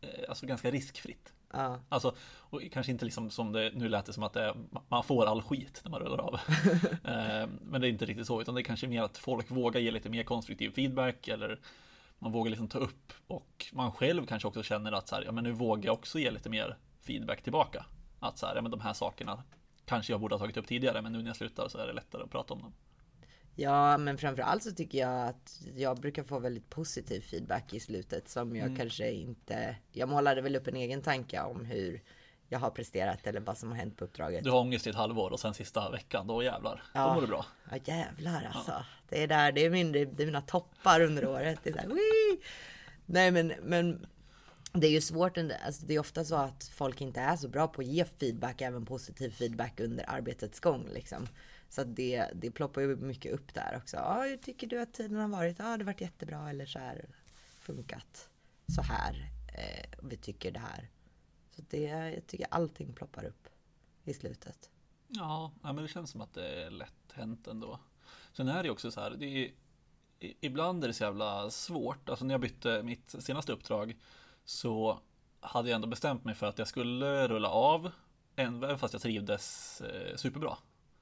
eh, 0.00 0.08
alltså 0.28 0.46
ganska 0.46 0.70
riskfritt. 0.70 1.32
ja, 1.52 1.80
Alltså, 1.88 2.14
och 2.22 2.62
kanske 2.72 2.92
inte 2.92 3.04
liksom 3.04 3.30
som 3.30 3.52
det, 3.52 3.70
nu 3.74 3.88
lät 3.88 4.06
det 4.06 4.12
som 4.12 4.22
att 4.22 4.36
är- 4.36 4.54
man 4.88 5.04
får 5.04 5.26
all 5.26 5.42
skit 5.42 5.80
när 5.84 5.90
man 5.90 6.00
rullar 6.00 6.18
av. 6.20 6.34
Eh, 7.04 7.48
Men 7.62 7.80
det 7.80 7.86
är 7.86 7.90
inte 7.90 8.06
riktigt 8.06 8.26
så, 8.26 8.40
utan 8.40 8.54
det 8.54 8.60
är 8.60 8.64
kanske 8.64 8.86
mer 8.88 9.02
att 9.02 9.18
folk 9.18 9.50
vågar 9.50 9.80
ge 9.80 9.90
lite 9.90 10.08
mer 10.10 10.22
konstruktiv 10.22 10.70
feedback 10.70 11.28
eller 11.28 11.60
man 12.18 12.32
vågar 12.32 12.50
liksom 12.50 12.68
ta 12.68 12.78
upp 12.78 13.12
och 13.26 13.66
man 13.72 13.92
själv 13.92 14.26
kanske 14.26 14.48
också 14.48 14.62
känner 14.62 14.92
att 14.92 15.08
så 15.08 15.14
här, 15.14 15.22
ja 15.24 15.32
men 15.32 15.44
nu 15.44 15.52
vågar 15.52 15.84
jag 15.86 15.94
också 15.94 16.18
ge 16.18 16.30
lite 16.30 16.50
mer 16.50 16.76
feedback 17.00 17.42
tillbaka. 17.42 17.86
Att 18.20 18.38
så 18.38 18.46
här, 18.46 18.56
ja 18.56 18.62
men 18.62 18.70
de 18.70 18.80
här 18.80 18.92
sakerna 18.92 19.42
kanske 19.86 20.12
jag 20.12 20.20
borde 20.20 20.34
ha 20.34 20.38
tagit 20.38 20.56
upp 20.56 20.66
tidigare, 20.66 21.02
men 21.02 21.12
nu 21.12 21.18
när 21.18 21.26
jag 21.26 21.36
slutar 21.36 21.68
så 21.68 21.78
är 21.78 21.86
det 21.86 21.92
lättare 21.92 22.22
att 22.22 22.30
prata 22.30 22.54
om 22.54 22.60
dem. 22.62 22.72
ja, 23.54 23.98
men 23.98 24.18
framförallt 24.18 24.62
så 24.62 24.70
tycker 24.70 24.98
jag 24.98 25.28
att 25.28 25.60
jag 25.76 25.96
brukar 26.00 26.22
få 26.24 26.38
väldigt 26.38 26.70
positiv 26.70 27.20
feedback 27.20 27.74
i 27.74 27.80
slutet 27.80 28.28
som 28.28 28.56
jag 28.56 28.76
kanske 28.76 29.10
inte. 29.12 29.76
Jag 29.92 30.08
målade 30.08 30.40
väl 30.40 30.56
upp 30.56 30.66
en 30.68 30.76
egen 30.76 31.02
tanke 31.02 31.40
om 31.40 31.64
hur 31.64 32.02
jag 32.48 32.58
har 32.58 32.70
presterat 32.70 33.26
eller 33.26 33.40
vad 33.40 33.58
som 33.58 33.68
har 33.70 33.76
hänt 33.76 33.96
på 33.96 34.04
uppdraget. 34.04 34.44
Du 34.44 34.50
har 34.50 34.60
ångest 34.60 34.86
i 34.86 34.90
ett 34.90 34.96
halvår 34.96 35.30
och 35.30 35.40
sen 35.40 35.54
sista 35.54 35.90
veckan, 35.90 36.26
då 36.26 36.42
jävlar, 36.42 36.74
då 36.94 37.00
Ja. 37.00 37.14
mår 37.14 37.20
du 37.20 37.26
bra. 37.26 37.46
Ja 37.70 37.76
jävlar 37.84 38.50
alltså. 38.54 38.84
Det 39.08 39.22
är 39.22 39.26
där, 39.28 39.52
det 39.52 39.64
är, 39.64 39.70
min, 39.70 39.92
det 39.92 40.00
är 40.00 40.26
mina 40.26 40.40
toppar 40.40 41.00
under 41.00 41.26
året. 41.26 41.60
Det 41.62 41.70
är 41.70 41.88
"Wii!" 41.88 42.42
Nej 43.06 43.30
men, 43.30 43.52
men 43.62 44.06
det 44.72 44.86
är 44.86 44.90
ju 44.90 45.00
svårt. 45.00 45.38
Alltså, 45.38 45.86
det 45.86 45.94
är 45.94 45.98
ofta 45.98 46.24
så 46.24 46.34
att 46.34 46.64
folk 46.64 47.00
inte 47.00 47.20
är 47.20 47.36
så 47.36 47.48
bra 47.48 47.68
på 47.68 47.80
att 47.80 47.86
ge 47.86 48.04
feedback, 48.04 48.60
även 48.60 48.86
positiv 48.86 49.30
feedback 49.30 49.80
under 49.80 50.10
arbetets 50.10 50.60
gång. 50.60 50.88
Liksom. 50.92 51.26
Så 51.68 51.80
att 51.80 51.96
det, 51.96 52.26
det 52.34 52.50
ploppar 52.50 52.80
ju 52.80 52.96
mycket 52.96 53.32
upp 53.32 53.54
där 53.54 53.76
också. 53.76 53.96
Ja, 53.96 54.22
hur 54.22 54.36
tycker 54.36 54.66
du 54.66 54.80
att 54.80 54.94
tiden 54.94 55.16
har 55.16 55.28
varit? 55.28 55.58
Ja, 55.58 55.64
det 55.64 55.70
har 55.70 55.84
varit 55.84 56.00
jättebra 56.00 56.50
eller 56.50 56.66
så 56.66 56.78
här 56.78 57.08
funkat 57.58 58.28
så 58.74 58.82
här. 58.82 59.30
Eh, 59.54 59.98
vi 60.02 60.16
tycker 60.16 60.50
det 60.50 60.60
här. 60.60 60.90
Så 61.50 61.62
det, 61.70 61.82
jag 61.82 62.26
tycker 62.26 62.46
allting 62.50 62.92
ploppar 62.92 63.24
upp 63.24 63.48
i 64.04 64.14
slutet. 64.14 64.70
Ja, 65.08 65.52
men 65.62 65.76
det 65.76 65.88
känns 65.88 66.10
som 66.10 66.20
att 66.20 66.34
det 66.34 66.48
är 66.48 66.70
lätt 66.70 67.12
hänt 67.12 67.46
ändå. 67.46 67.80
Sen 68.32 68.48
är 68.48 68.62
det 68.62 68.66
ju 68.66 68.70
också 68.70 68.90
så 68.90 69.00
här, 69.00 69.10
det 69.10 69.26
är, 69.26 69.52
ibland 70.40 70.84
är 70.84 70.88
det 70.88 70.94
så 70.94 71.04
jävla 71.04 71.50
svårt. 71.50 72.08
Alltså 72.08 72.24
när 72.24 72.34
jag 72.34 72.40
bytte 72.40 72.82
mitt 72.82 73.14
senaste 73.18 73.52
uppdrag 73.52 73.96
så 74.44 75.00
hade 75.40 75.68
jag 75.68 75.74
ändå 75.74 75.88
bestämt 75.88 76.24
mig 76.24 76.34
för 76.34 76.46
att 76.46 76.58
jag 76.58 76.68
skulle 76.68 77.28
rulla 77.28 77.48
av, 77.48 77.90
även 78.36 78.78
fast 78.78 78.94
jag 78.94 79.02
trivdes 79.02 79.80
eh, 79.80 80.16
superbra. 80.16 80.56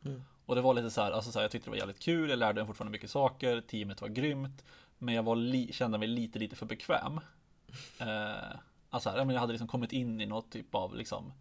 Mm. 0.05 0.23
Och 0.47 0.55
det 0.55 0.61
var 0.61 0.75
lite 0.75 0.91
så 0.91 1.03
här, 1.03 1.13
alltså 1.13 1.33
så 1.33 1.39
här, 1.39 1.45
jag 1.45 1.51
tyckte 1.51 1.67
det 1.67 1.71
var 1.71 1.79
jävligt 1.79 2.03
kul, 2.03 2.31
jag 2.31 2.39
lärde 2.39 2.61
mig 2.61 2.67
fortfarande 2.67 2.93
mycket 2.93 3.11
saker, 3.11 3.61
teamet 3.61 4.01
var 4.01 4.09
grymt, 4.09 4.65
men 4.99 5.15
jag 5.15 5.23
var 5.23 5.73
kände 5.73 5.99
mig 5.99 6.09
lite, 6.09 6.39
lite 6.39 6.57
för 6.57 6.67
bekväm. 6.67 7.21
Eh, 7.99 8.57
alltså 8.91 9.11
här, 9.11 9.33
jag 9.33 9.41
hade 9.41 9.53
liksom 9.53 9.69
kommit 9.69 9.93
in 9.93 10.21
i 10.21 10.27
något 10.27 10.51
typ 10.51 10.75
av 10.75 10.95
liksom 10.95 11.33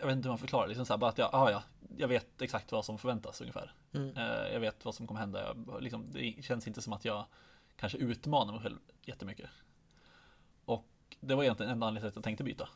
jag 0.00 0.06
vet 0.06 0.16
inte 0.16 0.28
hur 0.28 0.30
man 0.30 0.38
förklarar, 0.38 0.68
liksom 0.68 0.86
så 0.86 0.92
här, 0.92 0.98
bara 0.98 1.10
att 1.10 1.18
jag, 1.18 1.30
ah, 1.32 1.50
ja, 1.50 1.62
jag 1.96 2.08
vet 2.08 2.42
exakt 2.42 2.72
vad 2.72 2.84
som 2.84 2.98
förväntas 2.98 3.40
ungefär. 3.40 3.72
Mm. 3.92 4.16
Eh, 4.16 4.52
jag 4.52 4.60
vet 4.60 4.84
vad 4.84 4.94
som 4.94 5.06
kommer 5.06 5.20
hända. 5.20 5.42
Jag, 5.42 5.82
liksom, 5.82 6.12
det 6.12 6.44
känns 6.44 6.66
inte 6.66 6.82
som 6.82 6.92
att 6.92 7.04
jag 7.04 7.24
kanske 7.76 7.98
utmanar 7.98 8.52
mig 8.52 8.62
själv 8.62 8.78
jättemycket. 9.02 9.50
Det 11.20 11.34
var 11.34 11.42
egentligen 11.42 11.72
enda 11.72 11.86
anledningen 11.86 12.08
att 12.08 12.16
jag 12.16 12.24
tänkte 12.24 12.44
byta. 12.44 12.68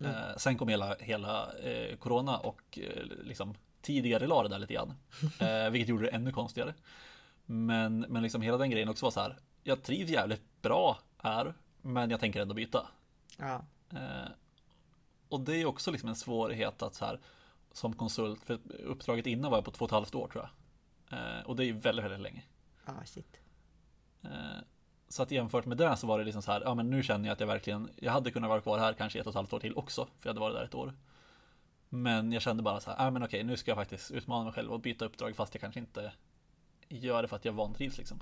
Mm. 0.00 0.12
Eh, 0.12 0.36
sen 0.36 0.58
kom 0.58 0.68
hela, 0.68 0.94
hela 0.94 1.52
eh, 1.52 1.96
corona 1.96 2.38
och 2.38 2.78
eh, 2.78 3.02
liksom 3.22 3.54
tidigare 3.80 4.26
la 4.26 4.42
det 4.42 4.48
där 4.48 4.58
lite 4.58 4.74
grann. 4.74 4.94
Eh, 5.40 5.70
vilket 5.70 5.88
gjorde 5.88 6.04
det 6.04 6.10
ännu 6.10 6.32
konstigare. 6.32 6.74
Men, 7.46 8.00
men 8.00 8.22
liksom 8.22 8.42
hela 8.42 8.56
den 8.58 8.70
grejen 8.70 8.88
också 8.88 9.06
var 9.06 9.10
så 9.10 9.20
här. 9.20 9.38
Jag 9.62 9.82
trivs 9.82 10.10
jävligt 10.10 10.62
bra 10.62 10.98
här, 11.18 11.54
men 11.82 12.10
jag 12.10 12.20
tänker 12.20 12.42
ändå 12.42 12.54
byta. 12.54 12.86
Ja. 13.38 13.64
Eh, 13.90 14.28
och 15.28 15.40
det 15.40 15.56
är 15.56 15.66
också 15.66 15.90
liksom 15.90 16.08
en 16.08 16.16
svårighet 16.16 16.82
att 16.82 16.94
så 16.94 17.04
här 17.04 17.20
som 17.72 17.92
konsult, 17.92 18.44
för 18.44 18.58
uppdraget 18.84 19.26
innan 19.26 19.50
var 19.50 19.58
jag 19.58 19.64
på 19.64 19.70
två 19.70 19.84
och 19.84 19.88
ett 19.88 19.92
halvt 19.92 20.14
år 20.14 20.28
tror 20.28 20.44
jag. 20.44 20.50
Eh, 21.18 21.46
och 21.46 21.56
det 21.56 21.64
är 21.64 21.66
ju 21.66 21.72
väldigt, 21.72 22.04
väldigt 22.04 22.20
länge. 22.20 22.42
Ah, 22.84 23.04
shit. 23.04 23.40
Eh, 25.14 25.16
så 25.16 25.22
att 25.22 25.30
jämfört 25.30 25.66
med 25.66 25.76
det 25.76 25.96
så 25.96 26.06
var 26.06 26.18
det 26.18 26.24
liksom 26.24 26.42
så 26.42 26.52
här, 26.52 26.60
ja 26.60 26.74
men 26.74 26.90
nu 26.90 27.02
känner 27.02 27.28
jag 27.28 27.32
att 27.32 27.40
jag 27.40 27.46
verkligen, 27.46 27.90
jag 27.96 28.12
hade 28.12 28.30
kunnat 28.30 28.50
vara 28.50 28.60
kvar 28.60 28.78
här 28.78 28.92
kanske 28.92 29.20
ett 29.20 29.26
och 29.26 29.30
ett 29.30 29.36
halvt 29.36 29.52
år 29.52 29.60
till 29.60 29.76
också, 29.76 30.04
för 30.04 30.28
jag 30.28 30.30
hade 30.30 30.40
varit 30.40 30.56
där 30.56 30.64
ett 30.64 30.74
år. 30.74 30.92
Men 31.88 32.32
jag 32.32 32.42
kände 32.42 32.62
bara 32.62 32.80
så 32.80 32.90
här, 32.90 33.04
ja 33.04 33.10
men 33.10 33.22
okej, 33.22 33.44
nu 33.44 33.56
ska 33.56 33.70
jag 33.70 33.78
faktiskt 33.78 34.10
utmana 34.10 34.44
mig 34.44 34.52
själv 34.52 34.72
och 34.72 34.80
byta 34.80 35.04
uppdrag 35.04 35.36
fast 35.36 35.54
jag 35.54 35.60
kanske 35.60 35.80
inte 35.80 36.12
gör 36.88 37.22
det 37.22 37.28
för 37.28 37.36
att 37.36 37.44
jag 37.44 37.52
vantrivs 37.52 37.98
liksom. 37.98 38.20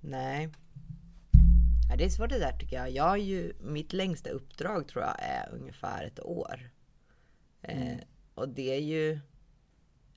Nej. 0.00 0.48
Ja, 1.90 1.96
det 1.96 2.04
är 2.04 2.08
svårt 2.08 2.30
det 2.30 2.38
där 2.38 2.52
tycker 2.52 2.76
jag. 2.76 2.90
Jag 2.90 3.04
har 3.04 3.16
ju, 3.16 3.52
mitt 3.60 3.92
längsta 3.92 4.30
uppdrag 4.30 4.88
tror 4.88 5.04
jag 5.04 5.16
är 5.18 5.54
ungefär 5.54 6.04
ett 6.04 6.20
år. 6.20 6.70
Eh, 7.62 7.98
och 8.34 8.48
det 8.48 8.76
är 8.76 8.80
ju, 8.80 9.20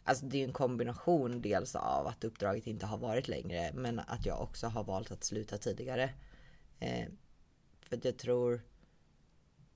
alltså 0.03 0.25
det 0.25 0.38
är 0.38 0.39
ju 0.39 0.45
en 0.45 0.53
kombination 0.53 1.41
dels 1.41 1.75
av 1.75 2.07
att 2.07 2.24
uppdraget 2.24 2.67
inte 2.67 2.86
har 2.86 2.98
varit 2.98 3.27
längre, 3.27 3.72
men 3.74 4.00
att 4.00 4.25
jag 4.25 4.41
också 4.41 4.67
har 4.67 4.83
valt 4.83 5.12
att 5.12 5.24
sluta 5.24 5.57
tidigare. 5.57 6.10
Eh, 6.79 7.07
för 7.81 7.98
att 7.98 8.05
jag 8.05 8.17
tror, 8.17 8.62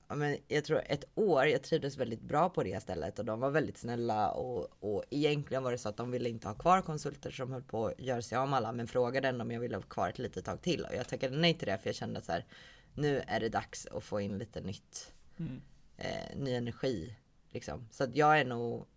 ja, 0.07 0.15
men 0.15 0.38
jag 0.48 0.65
tror 0.65 0.81
ett 0.86 1.03
år, 1.15 1.46
jag 1.46 1.63
trivdes 1.63 1.98
väldigt 1.98 2.22
bra 2.22 2.50
på 2.50 2.63
det 2.63 2.81
stället 2.81 3.19
och 3.19 3.25
de 3.25 3.39
var 3.39 3.50
väldigt 3.50 3.77
snälla 3.77 4.31
och, 4.31 4.67
och 4.79 5.03
egentligen 5.10 5.63
var 5.63 5.72
det 5.72 5.77
så 5.77 5.89
att 5.89 5.98
de 5.98 6.12
ville 6.12 6.29
inte 6.29 6.48
ha 6.48 6.55
kvar 6.55 6.81
konsulter 6.81 7.31
som 7.31 7.51
höll 7.51 7.63
på 7.63 7.86
att 7.88 8.00
göra 8.00 8.22
sig 8.22 8.38
av 8.38 8.50
med 8.50 8.57
alla 8.57 8.72
men 8.72 8.88
frågade 8.88 9.27
ändå 9.27 9.41
om 9.41 9.51
jag 9.51 9.60
ville 9.60 9.75
ha 9.75 9.81
kvar 9.81 10.10
ett 10.10 10.19
litet 10.19 10.46
tag 10.46 10.62
till 10.62 10.86
och 10.86 10.96
jag 10.96 11.07
tackade 11.07 11.38
nej 11.38 11.53
till 11.53 11.67
det 11.67 11.77
för 11.77 11.89
jag 11.89 11.96
kände 11.96 12.19
att 12.19 12.25
så 12.25 12.31
här, 12.31 12.46
nu 12.93 13.22
är 13.27 13.39
det 13.39 13.50
dags 13.50 13.86
att 13.86 14.03
få 14.03 14.22
in 14.22 14.38
lite 14.38 14.62
nytt, 14.62 15.13
Mm. 15.39 15.62
eh, 15.98 16.38
ny 16.38 16.53
energi 16.53 17.15
liksom. 17.50 17.88
Så 17.91 18.03
att 18.03 18.15
jag 18.15 18.39
är 18.39 18.46
nog 18.46 18.88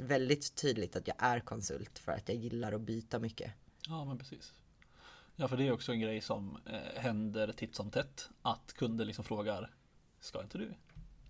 väldigt 0.00 0.54
tydligt 0.54 0.96
att 0.96 1.08
jag 1.08 1.16
är 1.18 1.40
konsult 1.40 1.98
för 1.98 2.12
att 2.12 2.28
jag 2.28 2.38
gillar 2.38 2.72
att 2.72 2.80
byta 2.80 3.18
mycket. 3.18 3.52
Ja, 3.88 4.04
men 4.04 4.18
precis. 4.18 4.54
Ja, 5.36 5.48
för 5.48 5.56
det 5.56 5.66
är 5.68 5.72
också 5.72 5.92
en 5.92 6.00
grej 6.00 6.20
som 6.20 6.58
eh, 6.66 7.00
händer 7.02 7.52
titt 7.52 7.76
som 7.76 7.90
tätt. 7.90 8.28
Att 8.42 8.72
kunder 8.72 9.04
liksom 9.04 9.24
frågar, 9.24 9.70
ska 10.20 10.42
inte 10.42 10.58
du 10.58 10.74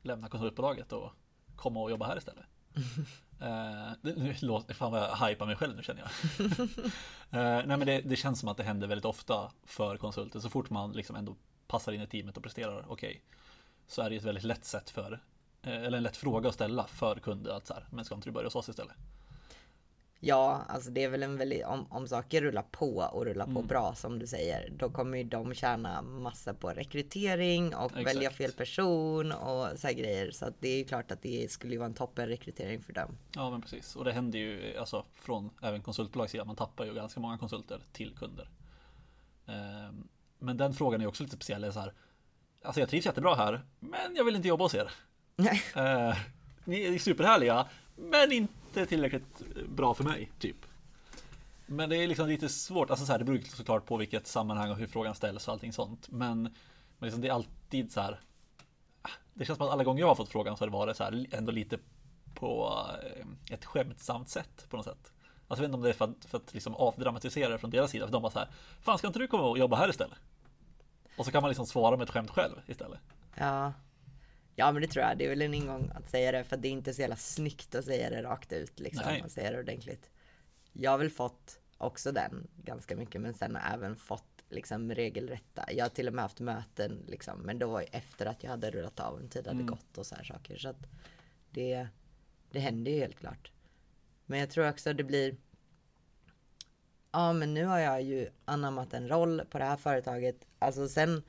lämna 0.02 0.28
konsultbolaget 0.28 0.92
och 0.92 1.11
komma 1.56 1.80
och 1.80 1.90
jobba 1.90 2.06
här 2.06 2.18
istället? 2.18 2.44
Eh, 3.40 3.92
det, 4.02 4.16
nu 4.16 4.35
låter, 4.40 4.75
fan 4.75 4.92
vad 4.92 5.02
jag 5.02 5.28
hypar 5.28 5.47
mig 5.47 5.56
själv 5.56 5.76
nu 5.76 5.83
känner 5.83 6.00
jag. 6.00 6.11
eh, 7.30 7.66
nej 7.66 7.76
men 7.76 7.87
det, 7.87 8.00
det, 8.00 8.16
känns 8.16 8.40
som 8.40 8.49
att 8.49 8.56
det 8.56 8.62
händer 8.62 8.87
väldigt 8.87 9.04
ofta 9.04 9.52
för 9.64 9.97
konsulter. 9.97 10.40
Så 10.40 10.50
fort 10.50 10.71
man 10.71 10.92
liksom 10.92 11.16
ändå 11.16 11.37
passar 11.66 11.92
in 11.92 12.00
i 12.00 12.06
teamet 12.06 12.37
och 12.37 12.42
presterar 12.42 12.78
okej. 12.88 13.11
Okay, 13.11 13.21
så 13.87 14.02
är 14.02 14.11
det 14.11 14.16
ett 14.16 14.25
väldigt 14.25 14.44
lätt 14.44 14.64
sätt 14.64 14.90
för, 14.90 15.23
eller 15.71 15.97
en 15.97 16.02
lätt 16.02 16.16
fråga 16.16 16.49
att 16.49 16.54
ställa 16.54 16.87
för 16.87 17.16
kunder 17.16 17.50
att 17.50 17.66
så 17.66 17.75
här, 17.75 17.87
men 17.90 18.04
ska 18.04 18.14
inte 18.14 18.28
du 18.28 18.33
börja 18.33 18.47
hos 18.47 18.56
oss 18.56 18.68
istället? 18.68 18.97
Ja, 20.26 20.62
alltså 20.68 20.90
det 20.90 21.04
är 21.04 21.09
väl 21.09 21.23
en 21.23 21.37
väldigt, 21.37 21.64
om, 21.64 21.87
om 21.90 22.09
saker 22.09 22.42
rullar 22.42 22.62
på 22.62 22.97
och 23.12 23.25
rullar 23.25 23.44
mm. 23.44 23.54
på 23.54 23.62
bra 23.62 23.94
som 23.94 24.18
du 24.18 24.26
säger, 24.26 24.71
då 24.71 24.90
kommer 24.90 25.18
ju 25.18 25.25
de 25.25 25.54
tjäna 25.54 26.02
massa 26.02 26.54
på 26.54 26.68
rekrytering 26.68 27.75
och 27.75 27.85
Exakt. 27.85 28.06
välja 28.06 28.30
fel 28.30 28.52
person 28.52 29.33
och 29.33 29.78
så 29.78 29.87
här 29.87 29.94
grejer. 29.94 30.30
Så 30.30 30.47
att 30.47 30.54
det 30.61 30.68
är 30.68 30.78
ju 30.78 30.85
klart 30.85 31.11
att 31.11 31.23
det 31.23 31.50
skulle 31.50 31.73
ju 31.73 31.78
vara 31.78 31.87
en 31.87 31.94
toppen 31.94 32.28
rekrytering 32.28 32.83
för 32.83 32.92
dem. 32.92 33.18
Ja, 33.35 33.50
men 33.50 33.62
precis. 33.62 33.97
Och 33.97 34.04
det 34.04 34.12
händer 34.12 34.38
ju 34.38 34.78
alltså 34.78 35.04
från 35.14 35.50
även 35.62 35.83
konsultbolags 35.83 36.33
sida, 36.33 36.44
man 36.44 36.56
tappar 36.56 36.85
ju 36.85 36.94
ganska 36.94 37.21
många 37.21 37.38
konsulter 37.38 37.80
till 37.92 38.14
kunder. 38.16 38.49
Ehm, 39.47 40.09
men 40.38 40.56
den 40.56 40.75
frågan 40.75 41.00
är 41.00 41.06
också 41.06 41.23
lite 41.23 41.37
speciell. 41.37 41.73
Så 41.73 41.80
här, 41.80 41.92
alltså 42.62 42.80
jag 42.80 42.88
trivs 42.88 43.06
jättebra 43.06 43.35
här, 43.35 43.64
men 43.80 44.16
jag 44.16 44.25
vill 44.25 44.37
inte 44.37 44.49
jobba 44.49 44.64
hos 44.64 44.75
er. 44.75 44.90
Nej. 45.36 45.62
Ehm, 45.74 46.14
ni 46.64 46.84
är 46.84 46.98
superhärliga, 46.98 47.66
men 47.96 48.32
inte 48.32 48.86
tillräckligt 48.86 49.42
bra 49.68 49.94
för 49.94 50.04
mig, 50.04 50.30
typ. 50.38 50.56
Men 51.66 51.88
det 51.88 51.96
är 51.96 52.06
liksom 52.06 52.28
lite 52.28 52.48
svårt, 52.48 52.90
alltså 52.90 53.06
så 53.06 53.12
här, 53.12 53.18
det 53.18 53.24
beror 53.24 53.38
såklart 53.38 53.86
på 53.86 53.96
vilket 53.96 54.26
sammanhang 54.26 54.70
och 54.70 54.76
hur 54.76 54.86
frågan 54.86 55.14
ställs 55.14 55.48
och 55.48 55.52
allting 55.52 55.72
sånt. 55.72 56.08
Men, 56.10 56.42
men 56.42 56.52
liksom 57.00 57.20
det 57.20 57.28
är 57.28 57.32
alltid 57.32 57.92
så 57.92 58.00
här. 58.00 58.20
Det 59.34 59.44
känns 59.44 59.56
som 59.56 59.66
att 59.66 59.72
alla 59.72 59.84
gånger 59.84 60.00
jag 60.00 60.08
har 60.08 60.14
fått 60.14 60.28
frågan 60.28 60.56
så 60.56 60.62
har 60.62 60.66
det 60.66 60.72
varit 60.72 60.96
så 60.96 61.04
här 61.04 61.26
ändå 61.30 61.52
lite 61.52 61.78
på 62.34 62.80
eh, 63.02 63.54
ett 63.54 63.64
skämtsamt 63.64 64.28
sätt 64.28 64.66
på 64.70 64.76
något 64.76 64.86
sätt. 64.86 65.12
Alltså 65.48 65.64
jag 65.64 65.68
vet 65.68 65.68
inte 65.68 65.76
om 65.76 65.82
det 65.82 65.88
är 65.88 65.92
för 65.92 66.04
att, 66.04 66.24
för 66.24 66.38
att 66.38 66.54
liksom 66.54 66.74
avdramatisera 66.74 67.48
det 67.48 67.58
från 67.58 67.70
deras 67.70 67.90
sida. 67.90 68.06
För 68.06 68.12
de 68.12 68.22
bara 68.22 68.32
så 68.32 68.38
här, 68.38 68.48
fan 68.80 68.98
ska 68.98 69.06
inte 69.06 69.18
du 69.18 69.26
komma 69.26 69.44
och 69.44 69.58
jobba 69.58 69.76
här 69.76 69.90
istället? 69.90 70.18
Och 71.16 71.24
så 71.24 71.30
kan 71.30 71.42
man 71.42 71.48
liksom 71.48 71.66
svara 71.66 71.96
med 71.96 72.04
ett 72.04 72.10
skämt 72.10 72.30
själv 72.30 72.54
istället. 72.66 73.00
Ja. 73.34 73.72
Ja 74.54 74.73
men 74.73 74.82
det 74.82 74.88
tror 74.88 75.04
jag, 75.04 75.18
det 75.18 75.25
är 75.25 75.28
väl 75.28 75.42
en 75.42 75.54
ingång 75.54 75.90
att 75.94 76.11
säga 76.11 76.32
det 76.32 76.44
för 76.44 76.56
det 76.56 76.68
är 76.68 76.73
inte 76.73 76.94
så 76.94 77.00
jävla 77.00 77.16
snyggt 77.16 77.75
att 77.75 77.84
säga 77.84 78.11
det 78.11 78.23
rakt 78.23 78.52
ut 78.52 78.80
liksom. 78.80 79.06
Nej. 79.06 79.20
Man 79.20 79.30
säger 79.30 79.52
det 79.52 79.58
ordentligt. 79.58 80.11
Jag 80.73 80.90
har 80.90 80.99
väl 80.99 81.11
fått 81.11 81.61
också 81.78 82.12
den 82.12 82.49
ganska 82.56 82.96
mycket 82.96 83.20
men 83.20 83.34
sen 83.34 83.56
har 83.56 83.75
även 83.75 83.96
fått 83.96 84.44
liksom 84.49 84.94
regelrätta. 84.94 85.73
Jag 85.73 85.84
har 85.84 85.90
till 85.90 86.08
och 86.08 86.14
med 86.14 86.23
haft 86.23 86.40
möten 86.40 87.04
liksom 87.08 87.40
men 87.40 87.58
då 87.58 87.66
var 87.66 87.80
ju 87.80 87.87
efter 87.92 88.26
att 88.26 88.42
jag 88.42 88.50
hade 88.50 88.70
rullat 88.70 89.00
av 89.00 89.20
en 89.20 89.28
tid 89.28 89.46
hade 89.46 89.61
mm. 89.61 89.66
gått 89.66 89.99
och 89.99 90.06
så 90.06 90.14
här 90.14 90.25
saker. 90.25 90.56
Så 90.56 90.68
att 90.68 90.87
det, 91.50 91.88
det 92.50 92.61
händer 92.61 92.92
ju 92.92 92.99
helt 92.99 93.18
klart. 93.18 93.52
Men 94.26 94.38
jag 94.38 94.50
tror 94.50 94.68
också 94.68 94.92
det 94.92 95.04
blir 95.04 95.37
Ja 97.12 97.32
men 97.32 97.54
nu 97.54 97.64
har 97.64 97.78
jag 97.78 98.02
ju 98.02 98.28
anammat 98.44 98.94
en 98.94 99.08
roll 99.08 99.42
på 99.50 99.58
det 99.58 99.64
här 99.64 99.76
företaget. 99.76 100.46
Alltså 100.58 100.88
sen 100.88 101.23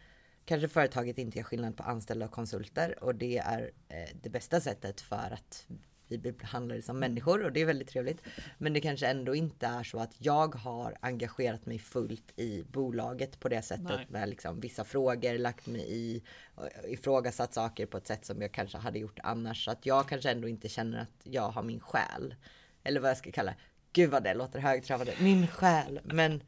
kanske 0.45 0.67
företaget 0.67 1.17
inte 1.17 1.37
gör 1.37 1.43
skillnad 1.43 1.77
på 1.77 1.83
anställda 1.83 2.25
och 2.25 2.31
konsulter 2.31 3.03
och 3.03 3.15
det 3.15 3.37
är 3.37 3.71
eh, 3.89 4.09
det 4.21 4.29
bästa 4.29 4.61
sättet 4.61 5.01
för 5.01 5.33
att 5.33 5.67
vi 6.07 6.17
blir 6.17 6.31
behandlade 6.31 6.81
som 6.81 6.99
människor 6.99 7.43
och 7.43 7.51
det 7.51 7.61
är 7.61 7.65
väldigt 7.65 7.87
trevligt. 7.87 8.21
Men 8.57 8.73
det 8.73 8.81
kanske 8.81 9.07
ändå 9.07 9.35
inte 9.35 9.67
är 9.67 9.83
så 9.83 9.99
att 9.99 10.15
jag 10.17 10.55
har 10.55 10.97
engagerat 10.99 11.65
mig 11.65 11.79
fullt 11.79 12.39
i 12.39 12.63
bolaget 12.63 13.39
på 13.39 13.49
det 13.49 13.61
sättet 13.61 13.85
Nej. 13.85 14.07
med 14.09 14.29
liksom 14.29 14.59
vissa 14.59 14.83
frågor, 14.83 15.37
lagt 15.37 15.67
mig 15.67 15.85
i, 15.87 16.23
ifrågasatt 16.87 17.53
saker 17.53 17.85
på 17.85 17.97
ett 17.97 18.07
sätt 18.07 18.25
som 18.25 18.41
jag 18.41 18.51
kanske 18.51 18.77
hade 18.77 18.99
gjort 18.99 19.19
annars. 19.23 19.65
Så 19.65 19.71
att 19.71 19.85
jag 19.85 20.09
kanske 20.09 20.31
ändå 20.31 20.47
inte 20.47 20.69
känner 20.69 20.97
att 20.97 21.19
jag 21.23 21.49
har 21.49 21.63
min 21.63 21.79
själ. 21.79 22.35
Eller 22.83 22.99
vad 22.99 23.09
jag 23.09 23.17
ska 23.17 23.31
kalla 23.31 23.55
Gud 23.93 24.09
vad 24.09 24.23
det 24.23 24.33
låter 24.33 24.59
högtravande. 24.59 25.13
Min 25.19 25.47
själ. 25.47 25.99
Men 26.03 26.43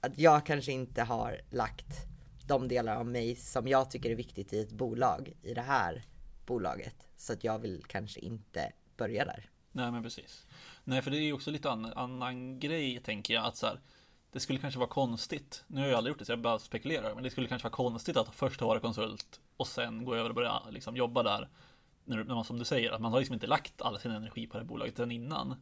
att 0.00 0.18
jag 0.18 0.46
kanske 0.46 0.72
inte 0.72 1.02
har 1.02 1.40
lagt 1.50 2.13
de 2.46 2.68
delar 2.68 2.96
av 2.96 3.06
mig 3.06 3.36
som 3.36 3.68
jag 3.68 3.90
tycker 3.90 4.10
är 4.10 4.14
viktigt 4.14 4.52
i 4.52 4.60
ett 4.60 4.72
bolag, 4.72 5.32
i 5.42 5.54
det 5.54 5.60
här 5.60 6.04
bolaget. 6.46 7.08
Så 7.16 7.32
att 7.32 7.44
jag 7.44 7.58
vill 7.58 7.84
kanske 7.86 8.20
inte 8.20 8.72
börja 8.96 9.24
där. 9.24 9.50
Nej 9.72 9.90
men 9.90 10.02
precis. 10.02 10.46
Nej 10.84 11.02
för 11.02 11.10
det 11.10 11.16
är 11.16 11.22
ju 11.22 11.32
också 11.32 11.50
lite 11.50 11.70
annan, 11.70 11.92
annan 11.92 12.60
grej 12.60 13.00
tänker 13.00 13.34
jag 13.34 13.44
att 13.44 13.56
så 13.56 13.66
här, 13.66 13.80
det 14.32 14.40
skulle 14.40 14.58
kanske 14.58 14.80
vara 14.80 14.90
konstigt. 14.90 15.64
Nu 15.66 15.80
har 15.80 15.88
jag 15.88 15.96
aldrig 15.96 16.10
gjort 16.10 16.18
det 16.18 16.24
så 16.24 16.32
jag 16.32 16.40
bara 16.40 16.58
spekulerar. 16.58 17.14
Men 17.14 17.24
det 17.24 17.30
skulle 17.30 17.48
kanske 17.48 17.68
vara 17.68 17.76
konstigt 17.76 18.16
att 18.16 18.34
först 18.34 18.60
vara 18.60 18.80
konsult 18.80 19.40
och 19.56 19.66
sen 19.66 20.04
gå 20.04 20.14
över 20.14 20.28
och 20.28 20.34
börja 20.34 20.62
liksom, 20.70 20.96
jobba 20.96 21.22
där. 21.22 21.48
När 22.04 22.24
man 22.24 22.44
som 22.44 22.58
du 22.58 22.64
säger, 22.64 22.92
att 22.92 23.00
man 23.00 23.12
har 23.12 23.18
liksom 23.18 23.34
inte 23.34 23.46
lagt 23.46 23.82
all 23.82 24.00
sin 24.00 24.10
energi 24.10 24.46
på 24.46 24.52
det 24.52 24.62
här 24.64 24.68
bolaget 24.68 24.98
än 24.98 25.10
innan. 25.10 25.54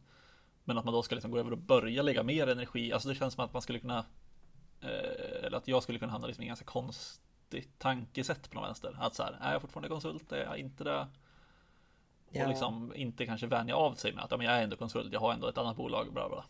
Men 0.63 0.77
att 0.77 0.85
man 0.85 0.93
då 0.93 1.03
ska 1.03 1.15
liksom 1.15 1.31
gå 1.31 1.39
över 1.39 1.51
och 1.51 1.57
börja 1.57 2.01
lägga 2.01 2.23
mer 2.23 2.47
energi. 2.47 2.93
Alltså 2.93 3.09
det 3.09 3.15
känns 3.15 3.33
som 3.33 3.45
att 3.45 3.53
man 3.53 3.61
skulle 3.61 3.79
kunna 3.79 4.05
eller 5.43 5.57
att 5.57 5.67
jag 5.67 5.83
skulle 5.83 5.99
kunna 5.99 6.11
hamna 6.11 6.27
liksom 6.27 6.41
i 6.43 6.45
en 6.45 6.49
ganska 6.49 6.65
konstigt 6.65 7.79
tankesätt 7.79 8.49
på 8.49 8.55
någon 8.55 8.63
vänster. 8.63 8.97
Att 8.99 9.15
så 9.15 9.23
här, 9.23 9.37
är 9.41 9.51
jag 9.51 9.61
fortfarande 9.61 9.89
konsult? 9.89 10.31
Är 10.31 10.45
jag 10.45 10.57
inte 10.57 10.83
det? 10.83 11.07
Ja. 12.29 12.43
Och 12.43 12.49
liksom 12.49 12.93
inte 12.95 13.25
kanske 13.25 13.47
vänja 13.47 13.75
av 13.75 13.93
sig 13.93 14.13
med 14.13 14.23
att 14.23 14.31
ja, 14.31 14.37
men 14.37 14.45
jag 14.45 14.55
är 14.55 14.63
ändå 14.63 14.75
konsult, 14.75 15.13
jag 15.13 15.19
har 15.19 15.33
ändå 15.33 15.47
ett 15.47 15.57
annat 15.57 15.77
bolag, 15.77 16.13
bla 16.13 16.29
bla. 16.29 16.45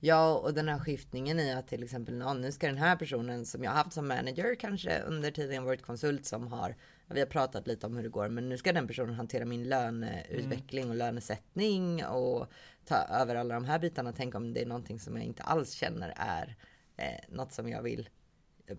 Ja, 0.00 0.34
och 0.34 0.54
den 0.54 0.68
här 0.68 0.78
skiftningen 0.78 1.40
i 1.40 1.52
att 1.52 1.68
till 1.68 1.82
exempel 1.82 2.18
ja, 2.18 2.34
nu 2.34 2.52
ska 2.52 2.66
den 2.66 2.76
här 2.76 2.96
personen 2.96 3.46
som 3.46 3.64
jag 3.64 3.70
haft 3.70 3.92
som 3.92 4.08
manager 4.08 4.54
kanske 4.54 5.00
under 5.00 5.30
tiden 5.30 5.64
varit 5.64 5.82
konsult 5.82 6.26
som 6.26 6.52
har, 6.52 6.76
vi 7.06 7.20
har 7.20 7.26
pratat 7.26 7.66
lite 7.66 7.86
om 7.86 7.96
hur 7.96 8.02
det 8.02 8.08
går, 8.08 8.28
men 8.28 8.48
nu 8.48 8.58
ska 8.58 8.72
den 8.72 8.86
personen 8.86 9.14
hantera 9.14 9.44
min 9.44 9.68
löneutveckling 9.68 10.82
mm. 10.82 10.90
och 10.90 10.96
lönesättning 10.96 12.06
och 12.06 12.46
ta 12.84 12.94
över 12.96 13.34
alla 13.34 13.54
de 13.54 13.64
här 13.64 13.78
bitarna. 13.78 14.12
Tänk 14.12 14.34
om 14.34 14.54
det 14.54 14.62
är 14.62 14.66
någonting 14.66 15.00
som 15.00 15.16
jag 15.16 15.24
inte 15.24 15.42
alls 15.42 15.72
känner 15.72 16.14
är 16.16 16.56
eh, 16.96 17.20
något 17.28 17.52
som 17.52 17.68
jag 17.68 17.82
vill 17.82 18.08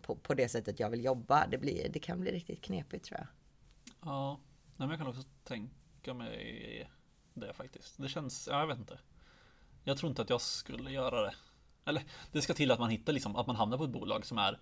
på, 0.01 0.15
på 0.15 0.33
det 0.33 0.49
sättet 0.49 0.79
jag 0.79 0.89
vill 0.89 1.05
jobba. 1.05 1.47
Det, 1.47 1.57
blir, 1.57 1.89
det 1.89 1.99
kan 1.99 2.21
bli 2.21 2.31
riktigt 2.31 2.61
knepigt 2.61 3.05
tror 3.05 3.19
jag. 3.19 3.27
Ja, 4.01 4.39
men 4.77 4.89
jag 4.89 4.99
kan 4.99 5.07
också 5.07 5.23
tänka 5.43 6.13
mig 6.13 6.91
det 7.33 7.53
faktiskt. 7.53 7.97
Det 7.97 8.09
känns, 8.09 8.47
ja, 8.51 8.59
jag 8.59 8.67
vet 8.67 8.77
inte. 8.77 8.99
Jag 9.83 9.97
tror 9.97 10.09
inte 10.09 10.21
att 10.21 10.29
jag 10.29 10.41
skulle 10.41 10.91
göra 10.91 11.21
det. 11.21 11.35
Eller 11.85 12.03
det 12.31 12.41
ska 12.41 12.53
till 12.53 12.71
att 12.71 12.79
man 12.79 12.89
hittar 12.89 13.13
liksom, 13.13 13.35
att 13.35 13.47
man 13.47 13.55
hamnar 13.55 13.77
på 13.77 13.83
ett 13.83 13.89
bolag 13.89 14.25
som 14.25 14.37
är 14.37 14.59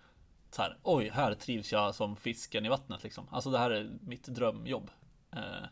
så 0.52 0.62
här, 0.62 0.78
oj, 0.84 1.10
här 1.10 1.34
trivs 1.34 1.72
jag 1.72 1.96
som 1.96 2.16
fisken 2.16 2.66
i 2.66 2.70
vattnet 2.70 3.04
liksom. 3.04 3.28
Alltså 3.32 3.52
det 3.52 3.58
här 3.58 3.72
är 3.72 3.98
mitt 4.02 4.28
drömjobb. 4.28 4.92
Eh, 5.32 5.66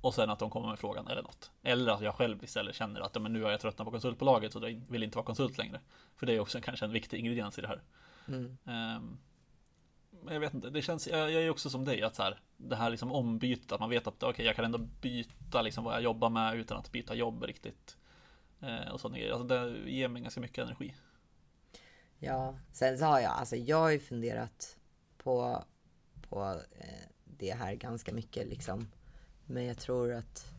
och 0.00 0.14
sen 0.14 0.30
att 0.30 0.38
de 0.38 0.50
kommer 0.50 0.68
med 0.68 0.78
frågan 0.78 1.08
eller 1.08 1.22
något. 1.22 1.50
Eller 1.62 1.92
att 1.92 2.00
jag 2.00 2.14
själv 2.14 2.44
istället 2.44 2.74
känner 2.74 3.00
att 3.00 3.22
men 3.22 3.32
nu 3.32 3.42
har 3.42 3.50
jag 3.50 3.60
tröttnat 3.60 3.84
på 3.84 3.90
konsultbolaget 3.90 4.54
och 4.54 4.62
vill 4.88 5.02
inte 5.02 5.16
vara 5.16 5.26
konsult 5.26 5.58
längre. 5.58 5.80
För 6.16 6.26
det 6.26 6.32
är 6.32 6.40
också 6.40 6.60
kanske 6.60 6.84
en 6.84 6.92
viktig 6.92 7.18
ingrediens 7.18 7.58
i 7.58 7.62
det 7.62 7.68
här. 7.68 7.82
Mm. 8.28 8.56
Um, 8.64 9.18
jag 10.28 10.40
vet 10.40 10.54
inte, 10.54 10.70
det 10.70 10.82
känns, 10.82 11.08
jag, 11.08 11.32
jag 11.32 11.42
är 11.42 11.50
också 11.50 11.70
som 11.70 11.84
dig 11.84 12.02
att 12.02 12.14
så 12.14 12.22
här, 12.22 12.40
det 12.56 12.76
här 12.76 12.90
liksom 12.90 13.12
ombytet, 13.12 13.72
att 13.72 13.80
man 13.80 13.90
vet 13.90 14.06
att 14.06 14.22
okay, 14.22 14.46
jag 14.46 14.56
kan 14.56 14.64
ändå 14.64 14.78
byta 14.78 15.62
liksom 15.62 15.84
vad 15.84 15.94
jag 15.94 16.02
jobbar 16.02 16.30
med 16.30 16.56
utan 16.56 16.78
att 16.78 16.92
byta 16.92 17.14
jobb 17.14 17.44
riktigt. 17.44 17.96
Uh, 18.62 18.90
och 18.92 19.00
sådana 19.00 19.18
grejer, 19.18 19.32
alltså 19.32 19.46
det 19.46 19.90
ger 19.90 20.08
mig 20.08 20.22
ganska 20.22 20.40
mycket 20.40 20.64
energi. 20.64 20.94
Ja, 22.18 22.58
sen 22.72 22.98
så 22.98 23.04
har 23.04 23.20
jag, 23.20 23.32
alltså 23.32 23.56
jag 23.56 23.76
har 23.76 23.90
ju 23.90 23.98
funderat 23.98 24.76
på, 25.16 25.64
på 26.28 26.60
eh, 26.78 27.08
det 27.24 27.52
här 27.52 27.74
ganska 27.74 28.12
mycket 28.12 28.48
liksom 28.48 28.90
men 29.50 29.64
jag 29.64 29.78
tror 29.78 30.12
att... 30.12 30.52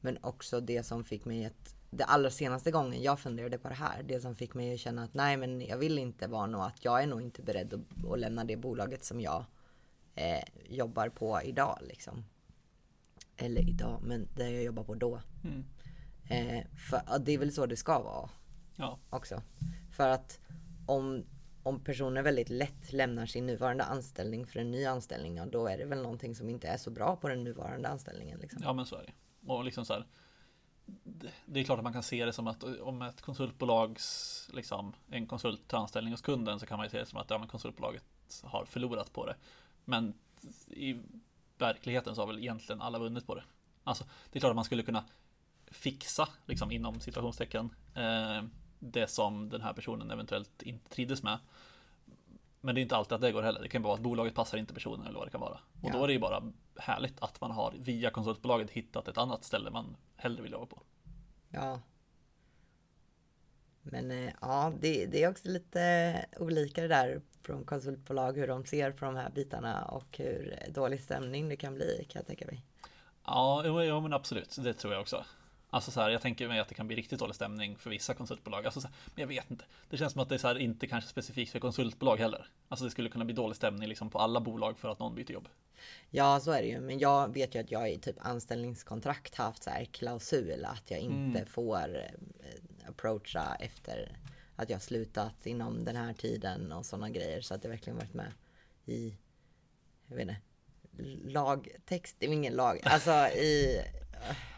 Men 0.00 0.18
också 0.20 0.60
det 0.60 0.82
som 0.82 1.04
fick 1.04 1.24
mig 1.24 1.44
att... 1.44 1.74
Det 1.90 2.04
allra 2.04 2.30
senaste 2.30 2.70
gången 2.70 3.02
jag 3.02 3.20
funderade 3.20 3.58
på 3.58 3.68
det 3.68 3.74
här, 3.74 4.02
det 4.02 4.20
som 4.20 4.34
fick 4.34 4.54
mig 4.54 4.74
att 4.74 4.80
känna 4.80 5.04
att 5.04 5.14
nej 5.14 5.36
men 5.36 5.60
jag 5.60 5.76
vill 5.76 5.98
inte 5.98 6.26
vara 6.26 6.46
nog 6.46 6.60
att 6.60 6.84
jag 6.84 7.02
är 7.02 7.06
nog 7.06 7.22
inte 7.22 7.42
beredd 7.42 7.74
att, 7.74 8.10
att 8.12 8.18
lämna 8.18 8.44
det 8.44 8.56
bolaget 8.56 9.04
som 9.04 9.20
jag 9.20 9.44
eh, 10.14 10.44
jobbar 10.68 11.08
på 11.08 11.42
idag 11.42 11.78
liksom. 11.82 12.24
Eller 13.36 13.68
idag, 13.68 14.00
men 14.02 14.28
det 14.36 14.50
jag 14.50 14.62
jobbar 14.62 14.84
på 14.84 14.94
då. 14.94 15.20
Mm. 15.44 15.64
Eh, 16.28 16.66
för 16.90 17.18
det 17.18 17.32
är 17.32 17.38
väl 17.38 17.52
så 17.52 17.66
det 17.66 17.76
ska 17.76 18.02
vara. 18.02 18.30
Ja. 18.76 18.98
Också. 19.10 19.42
För 19.90 20.08
att 20.08 20.40
om 20.86 21.24
om 21.62 21.84
personer 21.84 22.22
väldigt 22.22 22.50
lätt 22.50 22.92
lämnar 22.92 23.26
sin 23.26 23.46
nuvarande 23.46 23.84
anställning 23.84 24.46
för 24.46 24.60
en 24.60 24.70
ny 24.70 24.84
anställning, 24.84 25.36
ja, 25.36 25.46
då 25.46 25.66
är 25.66 25.78
det 25.78 25.84
väl 25.84 26.02
någonting 26.02 26.34
som 26.34 26.48
inte 26.48 26.68
är 26.68 26.76
så 26.76 26.90
bra 26.90 27.16
på 27.16 27.28
den 27.28 27.44
nuvarande 27.44 27.88
anställningen. 27.88 28.38
Liksom. 28.40 28.62
Ja, 28.62 28.72
men 28.72 28.86
så 28.86 28.96
är 28.96 29.02
det. 29.02 29.12
Och 29.52 29.64
liksom 29.64 29.84
så 29.84 29.92
här, 29.92 30.06
det 31.46 31.60
är 31.60 31.64
klart 31.64 31.78
att 31.78 31.84
man 31.84 31.92
kan 31.92 32.02
se 32.02 32.24
det 32.24 32.32
som 32.32 32.46
att 32.46 32.64
om 32.64 33.02
ett 33.02 33.20
konsultbolags, 33.20 34.50
liksom, 34.52 34.92
en 35.10 35.26
konsult 35.26 35.68
tar 35.68 35.78
anställning 35.78 36.12
hos 36.12 36.22
kunden 36.22 36.60
så 36.60 36.66
kan 36.66 36.76
man 36.76 36.86
ju 36.86 36.90
se 36.90 36.98
det 36.98 37.06
som 37.06 37.18
att 37.18 37.30
ja, 37.30 37.38
men 37.38 37.48
konsultbolaget 37.48 38.04
har 38.42 38.64
förlorat 38.64 39.12
på 39.12 39.26
det. 39.26 39.36
Men 39.84 40.14
i 40.66 41.00
verkligheten 41.58 42.14
så 42.14 42.22
har 42.22 42.26
väl 42.26 42.38
egentligen 42.38 42.82
alla 42.82 42.98
vunnit 42.98 43.26
på 43.26 43.34
det. 43.34 43.44
Alltså, 43.84 44.04
det 44.30 44.38
är 44.38 44.40
klart 44.40 44.50
att 44.50 44.56
man 44.56 44.64
skulle 44.64 44.82
kunna 44.82 45.04
fixa, 45.66 46.28
liksom 46.46 46.70
inom 46.70 47.00
situationstecken, 47.00 47.74
eh, 47.94 48.42
det 48.84 49.06
som 49.06 49.48
den 49.48 49.60
här 49.60 49.72
personen 49.72 50.10
eventuellt 50.10 50.62
inte 50.62 50.90
trivdes 50.90 51.22
med. 51.22 51.38
Men 52.60 52.74
det 52.74 52.80
är 52.80 52.82
inte 52.82 52.96
alltid 52.96 53.12
att 53.12 53.20
det 53.20 53.32
går 53.32 53.42
heller. 53.42 53.62
Det 53.62 53.68
kan 53.68 53.82
bara 53.82 53.88
vara 53.88 53.94
att 53.96 54.02
bolaget 54.02 54.34
passar 54.34 54.58
inte 54.58 54.74
personen 54.74 55.06
eller 55.06 55.18
vad 55.18 55.26
det 55.26 55.30
kan 55.30 55.40
vara. 55.40 55.58
Och 55.82 55.88
Ja. 55.88 55.92
då 55.92 56.02
är 56.02 56.06
det 56.06 56.12
ju 56.12 56.18
bara 56.18 56.52
härligt 56.76 57.22
att 57.22 57.40
man 57.40 57.50
har 57.50 57.74
via 57.78 58.10
konsultbolaget 58.10 58.70
hittat 58.70 59.08
ett 59.08 59.18
annat 59.18 59.44
ställe 59.44 59.70
man 59.70 59.96
hellre 60.16 60.42
vill 60.42 60.52
jobba 60.52 60.66
på. 60.66 60.82
Ja. 61.48 61.80
Men 63.82 64.10
eh, 64.10 64.32
ja, 64.40 64.72
det, 64.80 65.06
det 65.06 65.22
är 65.22 65.30
också 65.30 65.48
lite 65.48 66.26
olika 66.38 66.82
det 66.82 66.88
där 66.88 67.22
från 67.42 67.64
konsultbolag 67.64 68.36
hur 68.36 68.46
de 68.48 68.64
ser 68.64 68.90
på 68.92 69.04
de 69.04 69.16
här 69.16 69.30
bitarna 69.30 69.84
och 69.84 70.18
hur 70.18 70.58
dålig 70.68 71.00
stämning 71.00 71.48
det 71.48 71.56
kan 71.56 71.74
bli 71.74 72.06
kan 72.08 72.20
jag 72.20 72.26
tänka 72.26 72.46
mig. 72.46 72.64
Ja, 73.24 73.62
jo, 73.84 74.00
men 74.00 74.12
absolut. 74.12 74.56
Det 74.62 74.74
tror 74.74 74.92
jag 74.92 75.00
också. 75.02 75.24
Alltså 75.74 75.90
så 75.90 76.00
här, 76.00 76.10
jag 76.10 76.22
tänker 76.22 76.48
mig 76.48 76.60
att 76.60 76.68
det 76.68 76.74
kan 76.74 76.86
bli 76.86 76.96
riktigt 76.96 77.18
dålig 77.18 77.34
stämning 77.34 77.76
för 77.76 77.90
vissa 77.90 78.14
konsultbolag. 78.14 78.64
Alltså 78.64 78.80
så 78.80 78.86
här, 78.86 78.96
men 79.14 79.20
jag 79.22 79.28
vet 79.28 79.50
inte. 79.50 79.64
Det 79.90 79.96
känns 79.96 80.12
som 80.12 80.22
att 80.22 80.28
det 80.28 80.34
är 80.34 80.38
så 80.38 80.48
här, 80.48 80.58
inte 80.58 80.86
kanske 80.86 81.10
specifikt 81.10 81.52
för 81.52 81.60
konsultbolag 81.60 82.16
heller. 82.16 82.46
Alltså 82.68 82.84
det 82.84 82.90
skulle 82.90 83.08
kunna 83.08 83.24
bli 83.24 83.34
dålig 83.34 83.56
stämning 83.56 83.88
liksom 83.88 84.10
på 84.10 84.18
alla 84.18 84.40
bolag 84.40 84.78
för 84.78 84.88
att 84.88 84.98
någon 84.98 85.14
byter 85.14 85.32
jobb. 85.32 85.48
Ja, 86.10 86.40
så 86.40 86.50
är 86.50 86.62
det 86.62 86.68
ju. 86.68 86.80
Men 86.80 86.98
jag 86.98 87.34
vet 87.34 87.54
ju 87.54 87.58
att 87.58 87.70
jag 87.70 87.92
i 87.92 87.98
typ 87.98 88.16
anställningskontrakt 88.18 89.34
haft 89.34 89.62
så 89.62 89.70
här 89.70 89.84
klausul 89.84 90.64
att 90.64 90.90
jag 90.90 91.00
inte 91.00 91.46
får 91.46 91.96
eh, 91.96 92.88
approacha 92.88 93.54
efter 93.60 94.16
att 94.56 94.70
jag 94.70 94.82
slutat 94.82 95.46
inom 95.46 95.84
den 95.84 95.96
här 95.96 96.12
tiden 96.12 96.72
och 96.72 96.86
sådana 96.86 97.10
grejer. 97.10 97.40
Så 97.40 97.54
att 97.54 97.62
det 97.62 97.68
verkligen 97.68 97.96
varit 97.96 98.14
med 98.14 98.32
i, 98.84 99.16
jag 100.06 100.16
vet 100.16 100.28
inte, 100.28 100.40
lagtext, 101.24 102.16
det 102.18 102.26
är 102.26 102.30
ingen 102.30 102.54
lag, 102.54 102.80
alltså 102.84 103.10
i 103.28 103.82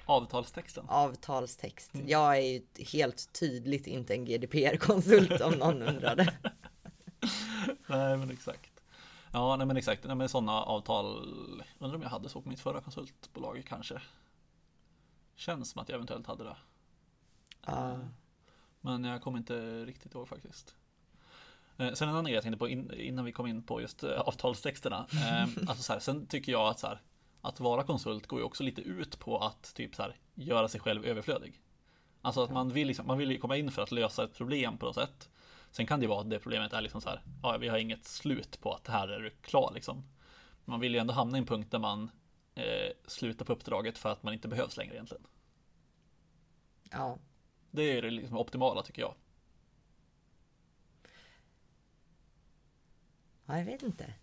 Avtalstexten. 0.07 0.85
avtalstext. 0.89 1.91
Jag 2.07 2.37
är 2.37 2.41
ju 2.41 2.63
helt 2.93 3.33
tydligt 3.33 3.87
inte 3.87 4.15
en 4.15 4.25
GDPR-konsult 4.25 5.41
om 5.41 5.53
någon 5.53 5.83
undrade. 5.83 6.35
Nej, 7.87 8.17
men 8.17 8.31
exakt. 8.31 8.71
Ja, 9.33 9.57
nej 9.57 9.67
men 9.67 9.77
exakt. 9.77 10.05
Nej, 10.05 10.17
men 10.17 10.29
sådana 10.29 10.53
avtal. 10.63 11.17
Undrar 11.79 11.97
om 11.97 12.03
jag 12.03 12.09
hade 12.09 12.29
så 12.29 12.41
på 12.43 12.49
mitt 12.49 12.61
förra 12.61 12.81
konsultbolag 12.81 13.65
kanske. 13.69 14.01
Känns 15.37 15.71
som 15.71 15.83
att 15.83 15.89
jag 15.89 15.95
eventuellt 15.97 16.27
hade 16.27 16.45
det. 16.45 16.57
Ja, 17.67 17.99
Men 18.81 19.05
jag 19.05 19.23
kommer 19.23 19.39
inte 19.39 19.85
riktigt 19.85 20.15
ihåg 20.15 20.29
faktiskt. 20.29 20.75
Eh, 21.79 21.93
Sen 21.93 22.09
en 22.09 22.15
annan 22.15 22.25
grej 22.25 22.35
jag 22.35 22.43
tänkte 22.43 22.59
på 22.59 22.69
in, 22.69 22.91
innan 22.95 23.25
vi 23.25 23.33
kom 23.33 23.47
in 23.47 23.63
på 23.63 23.81
just 23.81 24.03
eh, 24.05 24.21
avtalstexterna. 24.21 25.07
Eh, 25.13 25.43
alltså 25.69 25.83
så 25.83 25.93
här, 25.93 26.01
sen 26.01 26.27
tycker 26.27 26.53
jag 26.53 26.69
att 26.69 26.79
så 26.81 26.87
här, 26.87 27.03
att 27.45 27.61
vara 27.61 27.83
konsult 27.85 28.27
går 28.27 28.39
ju 28.39 28.45
också 28.45 28.63
lite 28.63 28.81
ut 28.81 29.19
på 29.19 29.39
att 29.39 29.75
typ 29.75 29.95
så 29.95 30.03
här, 30.03 30.17
göra 30.35 30.69
sig 30.69 30.81
själv 30.81 31.05
överflödig. 31.05 31.61
Alltså 32.23 32.43
att 32.43 32.51
man 32.51 32.73
vill, 32.73 32.87
liksom, 32.89 33.07
man 33.07 33.19
vill 33.19 33.41
komma 33.41 33.57
in 33.57 33.71
för 33.71 33.83
att 33.83 33.93
lösa 33.93 34.25
ett 34.25 34.35
problem 34.35 34.79
på 34.79 34.87
något 34.87 34.95
sätt. 34.95 35.31
Sen 35.71 35.87
kan 35.87 36.01
det 36.01 36.07
vara 36.07 36.21
att 36.21 36.31
det 36.31 36.39
problemet 36.39 36.73
är 36.73 36.81
liksom 36.81 37.01
så 37.01 37.09
här, 37.09 37.23
ja 37.43 37.57
vi 37.57 37.69
har 37.69 37.79
inget 37.79 38.05
slut 38.05 38.61
på 38.61 38.73
att 38.73 38.89
här 38.89 39.09
är 39.09 39.21
du 39.21 39.31
klar 39.31 39.71
liksom. 39.75 40.05
Man 40.65 40.81
vill 40.81 40.95
ju 40.95 41.01
ändå 41.01 41.15
hamna 41.15 41.39
i 41.39 41.41
en 41.41 41.47
punkt 41.47 41.71
där 41.71 41.79
man 41.79 42.11
eh, 42.55 42.93
slutar 43.07 43.45
på 43.45 43.53
uppdraget 43.53 43.99
för 43.99 44.09
att 44.13 44.23
man 44.23 44.35
inte 44.35 44.49
behövs 44.49 44.77
längre 44.77 44.95
egentligen. 44.95 45.27
ja, 46.91 47.19
Det 47.71 47.83
är 47.83 48.03
det 48.03 48.11
liksom 48.11 48.39
optimala 48.39 48.83
tycker 48.83 49.03
jag. 49.03 49.15
ja, 53.47 53.59
jag 53.59 53.65
vet 53.65 53.83
inte. 53.83 54.15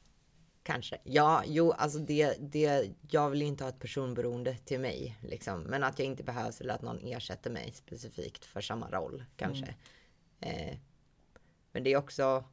Kanske. 0.64 0.98
Ja, 1.04 1.44
jo, 1.46 1.72
alltså 1.72 2.00
det, 2.00 2.38
det, 2.40 2.92
jag 3.10 3.30
vill 3.30 3.42
inte 3.42 3.64
ha 3.64 3.70
ett 3.70 3.80
personberoende 3.80 4.58
till 4.58 4.80
mig, 4.80 5.18
liksom. 5.22 5.62
Men 5.62 5.84
att 5.84 6.00
jag 6.00 6.06
inte 6.06 6.24
behövs 6.24 6.62
eller 6.62 6.74
att 6.74 6.82
någon 6.82 7.00
ersätter 7.00 7.50
mig 7.50 7.72
specifikt 7.74 8.46
för 8.46 8.62
samma 8.62 8.90
roll, 8.90 9.24
kanske. 9.36 9.76
Eh, 10.40 10.78
men 11.72 11.84
det 11.84 11.94
är 11.94 11.98
också, 11.98 12.44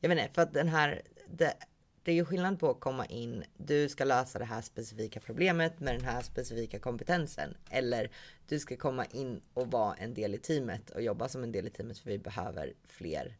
jag 0.00 0.08
vet 0.08 0.18
inte, 0.18 0.34
för 0.34 0.42
att 0.42 0.52
den 0.52 0.68
här, 0.68 1.02
det, 1.28 1.54
det 2.02 2.10
är 2.10 2.14
ju 2.14 2.24
skillnad 2.24 2.60
på 2.60 2.70
att 2.70 2.80
komma 2.80 3.06
in, 3.06 3.44
du 3.56 3.88
ska 3.88 4.04
lösa 4.04 4.38
det 4.38 4.44
här 4.44 4.62
specifika 4.62 5.20
problemet 5.20 5.80
med 5.80 5.94
den 5.94 6.04
här 6.04 6.22
specifika 6.22 6.78
kompetensen. 6.78 7.56
Eller 7.70 8.10
du 8.48 8.58
ska 8.58 8.76
komma 8.76 9.04
in 9.04 9.42
och 9.54 9.70
vara 9.70 9.94
en 9.94 10.14
del 10.14 10.34
i 10.34 10.38
teamet 10.38 10.90
och 10.90 11.02
jobba 11.02 11.28
som 11.28 11.42
en 11.42 11.52
del 11.52 11.66
i 11.66 11.70
teamet 11.70 11.98
för 11.98 12.10
vi 12.10 12.18
behöver 12.18 12.74
fler 12.84 13.36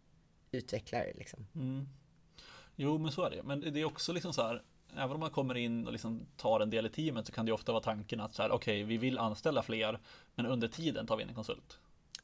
utvecklare 0.50 1.12
liksom. 1.14 1.46
Jo, 2.76 2.98
men 2.98 3.12
så 3.12 3.22
är 3.22 3.30
det. 3.30 3.42
Men 3.42 3.60
det 3.60 3.80
är 3.80 3.84
också 3.84 4.12
liksom 4.12 4.32
så 4.32 4.42
här, 4.42 4.62
även 4.96 5.10
om 5.12 5.20
man 5.20 5.30
kommer 5.30 5.54
in 5.54 5.87
och 5.87 5.92
liksom 5.92 6.26
tar 6.37 6.60
en 6.60 6.70
del 6.70 6.87
i 6.87 6.88
teamet 6.88 7.26
så 7.26 7.32
kan 7.32 7.46
det 7.46 7.52
ofta 7.52 7.72
vara 7.72 7.82
tanken 7.82 8.20
att 8.20 8.34
så 8.34 8.42
här, 8.42 8.52
okej, 8.52 8.82
vi 8.82 8.96
vill 8.96 9.18
anställa 9.18 9.62
fler, 9.62 9.98
men 10.34 10.46
under 10.46 10.68
tiden 10.68 11.06
tar 11.06 11.16
vi 11.16 11.22
in 11.22 11.28
en 11.28 11.34
konsult. 11.34 11.78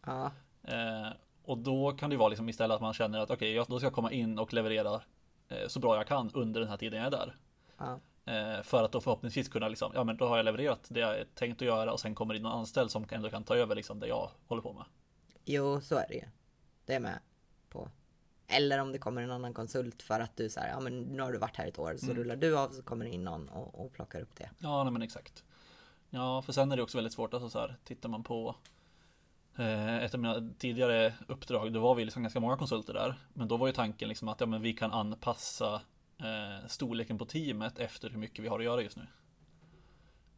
Ja, 0.06 0.30
Eh, 0.62 1.08
och 1.44 1.58
då 1.58 1.92
kan 1.92 2.10
det 2.10 2.14
ju 2.14 2.18
vara 2.18 2.28
liksom 2.28 2.48
istället 2.48 2.74
att 2.74 2.80
man 2.80 2.92
känner 2.94 3.18
att 3.18 3.30
okej, 3.30 3.54
jag 3.54 3.66
då 3.68 3.78
ska 3.78 3.86
jag 3.86 3.92
komma 3.92 4.12
in 4.12 4.38
och 4.38 4.52
leverera 4.52 5.00
eh, 5.48 5.68
så 5.68 5.80
bra 5.80 5.96
jag 5.96 6.06
kan 6.06 6.30
under 6.34 6.60
den 6.60 6.68
här 6.68 6.76
tiden 6.76 6.98
jag 6.98 7.06
är 7.06 7.10
där. 7.10 7.36
ja, 7.78 7.98
Eh, 8.24 8.62
för 8.62 8.84
att 8.84 8.92
då 8.92 9.00
förhoppningsvis 9.00 9.48
kunna 9.48 9.68
liksom, 9.68 9.92
ja 9.94 10.04
men 10.04 10.16
då 10.16 10.28
har 10.28 10.36
jag 10.36 10.44
levererat 10.44 10.86
det 10.88 11.00
jag 11.00 11.34
tänkt 11.34 11.62
att 11.62 11.66
göra 11.66 11.92
och 11.92 12.00
sen 12.00 12.14
kommer 12.14 12.34
det 12.34 12.36
in 12.38 12.42
någon 12.42 12.52
anställd 12.58 12.90
som 12.90 13.06
ändå 13.10 13.30
kan 13.30 13.44
ta 13.44 13.56
över 13.56 13.74
liksom 13.74 14.00
det 14.00 14.06
jag 14.06 14.30
håller 14.46 14.62
på 14.62 14.72
med. 14.72 14.84
jo 15.44 15.80
så 15.80 15.96
är 15.96 16.06
det 16.08 16.14
ju. 16.14 16.24
Det 16.86 16.94
är 16.94 17.00
med 17.00 17.18
på. 17.68 17.88
Eller 18.50 18.78
om 18.78 18.92
det 18.92 18.98
kommer 18.98 19.22
en 19.22 19.30
annan 19.30 19.54
konsult 19.54 20.02
för 20.02 20.20
att 20.20 20.36
du 20.36 20.50
säger, 20.50 20.68
ja 20.68 20.80
men 20.80 21.00
nu 21.00 21.22
har 21.22 21.32
du 21.32 21.38
varit 21.38 21.56
här 21.56 21.66
ett 21.66 21.78
år, 21.78 21.96
så 21.96 22.12
rullar 22.12 22.36
du 22.36 22.58
av 22.58 22.68
så 22.68 22.82
kommer 22.82 23.04
det 23.04 23.10
in 23.10 23.24
någon 23.24 23.48
och, 23.48 23.84
och 23.84 23.92
plockar 23.92 24.20
upp 24.20 24.36
det. 24.36 24.50
Ja, 24.58 24.84
nej, 24.84 24.92
men 24.92 25.02
exakt. 25.02 25.44
Ja, 26.10 26.42
för 26.42 26.52
sen 26.52 26.72
är 26.72 26.76
det 26.76 26.82
också 26.82 26.98
väldigt 26.98 27.12
svårt, 27.12 27.34
alltså 27.34 27.50
så 27.50 27.58
här, 27.58 27.76
tittar 27.84 28.08
man 28.08 28.22
på 28.22 28.56
eh, 29.56 29.96
ett 29.96 30.14
av 30.14 30.20
mina 30.20 30.50
tidigare 30.58 31.14
uppdrag, 31.28 31.72
då 31.72 31.80
var 31.80 31.94
vi 31.94 32.04
liksom 32.04 32.22
ganska 32.22 32.40
många 32.40 32.56
konsulter 32.56 32.94
där. 32.94 33.14
Men 33.34 33.48
då 33.48 33.56
var 33.56 33.66
ju 33.66 33.72
tanken 33.72 34.08
liksom 34.08 34.28
att 34.28 34.40
ja, 34.40 34.46
men 34.46 34.62
vi 34.62 34.72
kan 34.72 34.92
anpassa 34.92 35.82
eh, 36.18 36.66
storleken 36.66 37.18
på 37.18 37.24
teamet 37.24 37.78
efter 37.78 38.10
hur 38.10 38.18
mycket 38.18 38.44
vi 38.44 38.48
har 38.48 38.58
att 38.58 38.64
göra 38.64 38.82
just 38.82 38.96
nu. 38.96 39.06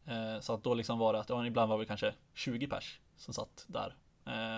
Eh, 0.05 0.39
så 0.39 0.53
att 0.53 0.63
då 0.63 0.73
liksom 0.73 0.99
var 0.99 1.13
det 1.13 1.19
att 1.19 1.29
ja, 1.29 1.45
ibland 1.45 1.69
var 1.69 1.77
vi 1.77 1.85
kanske 1.85 2.13
20 2.33 2.67
pers 2.67 2.99
som 3.17 3.33
satt 3.33 3.65
där 3.67 3.95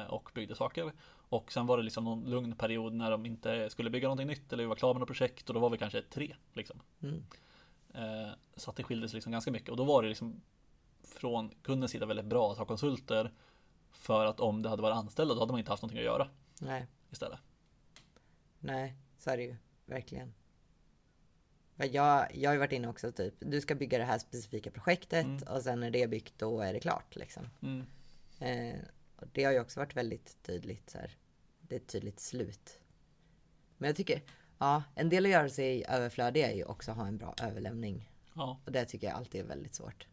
och 0.10 0.32
byggde 0.34 0.56
saker. 0.56 0.92
Och 1.30 1.52
sen 1.52 1.66
var 1.66 1.78
det 1.78 1.84
liksom 1.84 2.04
någon 2.04 2.30
lugn 2.30 2.56
period 2.56 2.94
när 2.94 3.12
de 3.12 3.26
inte 3.26 3.70
skulle 3.70 3.90
bygga 3.90 4.08
någonting 4.08 4.28
nytt 4.28 4.54
eller 4.54 4.64
vi 4.64 4.68
var 4.68 4.76
klara 4.76 4.94
med 4.94 5.00
något 5.00 5.08
projekt 5.08 5.50
och 5.50 5.54
då 5.54 5.60
var 5.60 5.70
vi 5.70 5.78
kanske 5.78 6.02
tre. 6.02 6.36
Liksom. 6.54 6.82
Mm. 7.02 7.24
Eh, 7.94 8.30
så 8.56 8.70
att 8.70 8.78
det 8.78 8.84
skilde 8.84 9.10
sig 9.10 9.16
liksom 9.16 9.32
ganska 9.32 9.52
mycket 9.52 9.70
och 9.70 9.78
då 9.78 9.84
var 9.84 10.04
det 10.04 10.10
liksom 10.10 10.42
från 11.04 11.50
kundens 11.50 11.92
sida 11.92 12.06
väldigt 12.06 12.26
bra 12.26 12.52
att 12.52 12.58
ha 12.58 12.66
konsulter 12.66 13.32
för 13.92 14.26
att 14.26 14.40
om 14.40 14.62
det 14.62 14.70
hade 14.70 14.82
varit 14.82 14.96
anställda 14.96 15.34
då 15.34 15.40
hade 15.40 15.54
man 15.54 15.60
inte 15.60 15.72
haft 15.72 15.84
någonting 15.84 16.00
att 16.00 16.06
göra 16.06 16.30
Nej, 16.62 16.88
istället. 17.12 17.40
nej, 18.60 18.96
så 19.18 19.30
är 19.30 19.38
det 19.38 19.44
ju 19.44 19.56
verkligen. 19.86 20.34
Jag, 21.76 22.36
jag 22.36 22.50
har 22.50 22.54
ju 22.54 22.60
varit 22.60 22.72
inne 22.72 22.88
också 22.88 23.12
typ, 23.12 23.34
du 23.40 23.62
ska 23.62 23.76
bygga 23.76 23.98
det 23.98 24.04
här 24.04 24.20
specifika 24.20 24.72
projektet 24.72 25.50
och 25.50 25.62
sen 25.62 25.80
när 25.80 25.92
det 25.92 26.04
är 26.04 26.08
byggt 26.08 26.34
då 26.38 26.62
är 26.62 26.74
det 26.74 26.80
klart 26.80 27.16
liksom. 27.16 27.50
Mm. 27.62 27.86
Eh, 28.40 28.80
det 29.34 29.44
har 29.44 29.52
ju 29.52 29.60
också 29.60 29.80
varit 29.80 29.96
väldigt 29.96 30.44
tydligt 30.44 30.90
så 30.90 30.98
här. 30.98 31.18
Det 31.62 31.76
är 31.76 31.80
ett 31.80 31.88
tydligt 31.88 32.20
slut. 32.20 32.80
Men 33.78 33.88
jag 33.88 33.96
tycker, 33.96 34.22
ja, 34.58 34.84
en 34.96 35.10
del 35.10 35.26
att 35.26 35.32
göra 35.32 35.50
sig 35.50 35.86
överflödig 35.86 36.42
är 36.42 36.54
ju 36.54 36.66
också 36.66 36.92
att 36.92 36.98
ha 36.98 37.08
en 37.08 37.18
bra 37.18 37.34
överlämning. 37.42 38.10
Ja. 38.34 38.60
Och 38.66 38.72
det 38.72 38.86
tycker 38.86 39.08
jag 39.08 39.16
alltid 39.16 39.42
är 39.42 39.46
väldigt 39.46 39.76
svårt. 39.76 40.08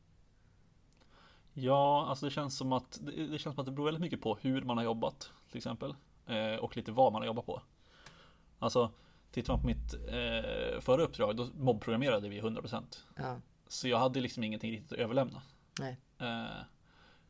ja, 1.53 2.07
alltså 2.09 2.27
det 2.27 2.31
känns 2.33 2.57
som 2.57 2.73
att 2.73 2.99
det, 3.03 3.27
det 3.27 3.39
känns 3.39 3.55
som 3.55 3.61
att 3.61 3.67
det 3.67 3.73
beror 3.73 3.85
väldigt 3.85 4.01
mycket 4.01 4.21
på 4.21 4.39
hur 4.41 4.63
man 4.63 4.77
har 4.77 4.85
jobbat 4.85 5.33
till 5.49 5.57
exempel 5.57 5.95
eh, 6.27 6.55
och 6.55 6.77
lite 6.77 6.93
vad 6.93 7.13
man 7.13 7.23
har 7.23 7.27
jobbat 7.27 7.47
på. 7.47 7.63
Alltså 8.59 8.93
tittar 9.31 9.53
man 9.53 9.61
på 9.61 9.67
mitt 9.67 9.95
eh, 9.95 10.81
förra 10.81 11.03
uppdrag 11.03 11.37
då 11.37 11.49
mobbprogrammerade 11.55 12.29
vi 12.29 12.41
100% 12.41 12.83
Ja, 13.17 13.41
så 13.69 13.89
jag 13.89 13.99
hade 13.99 14.21
liksom 14.21 14.45
ingenting 14.45 14.71
riktigt 14.71 14.93
att 14.93 14.99
överlämna. 14.99 15.43
nej, 15.81 15.97
Eh, 16.19 16.47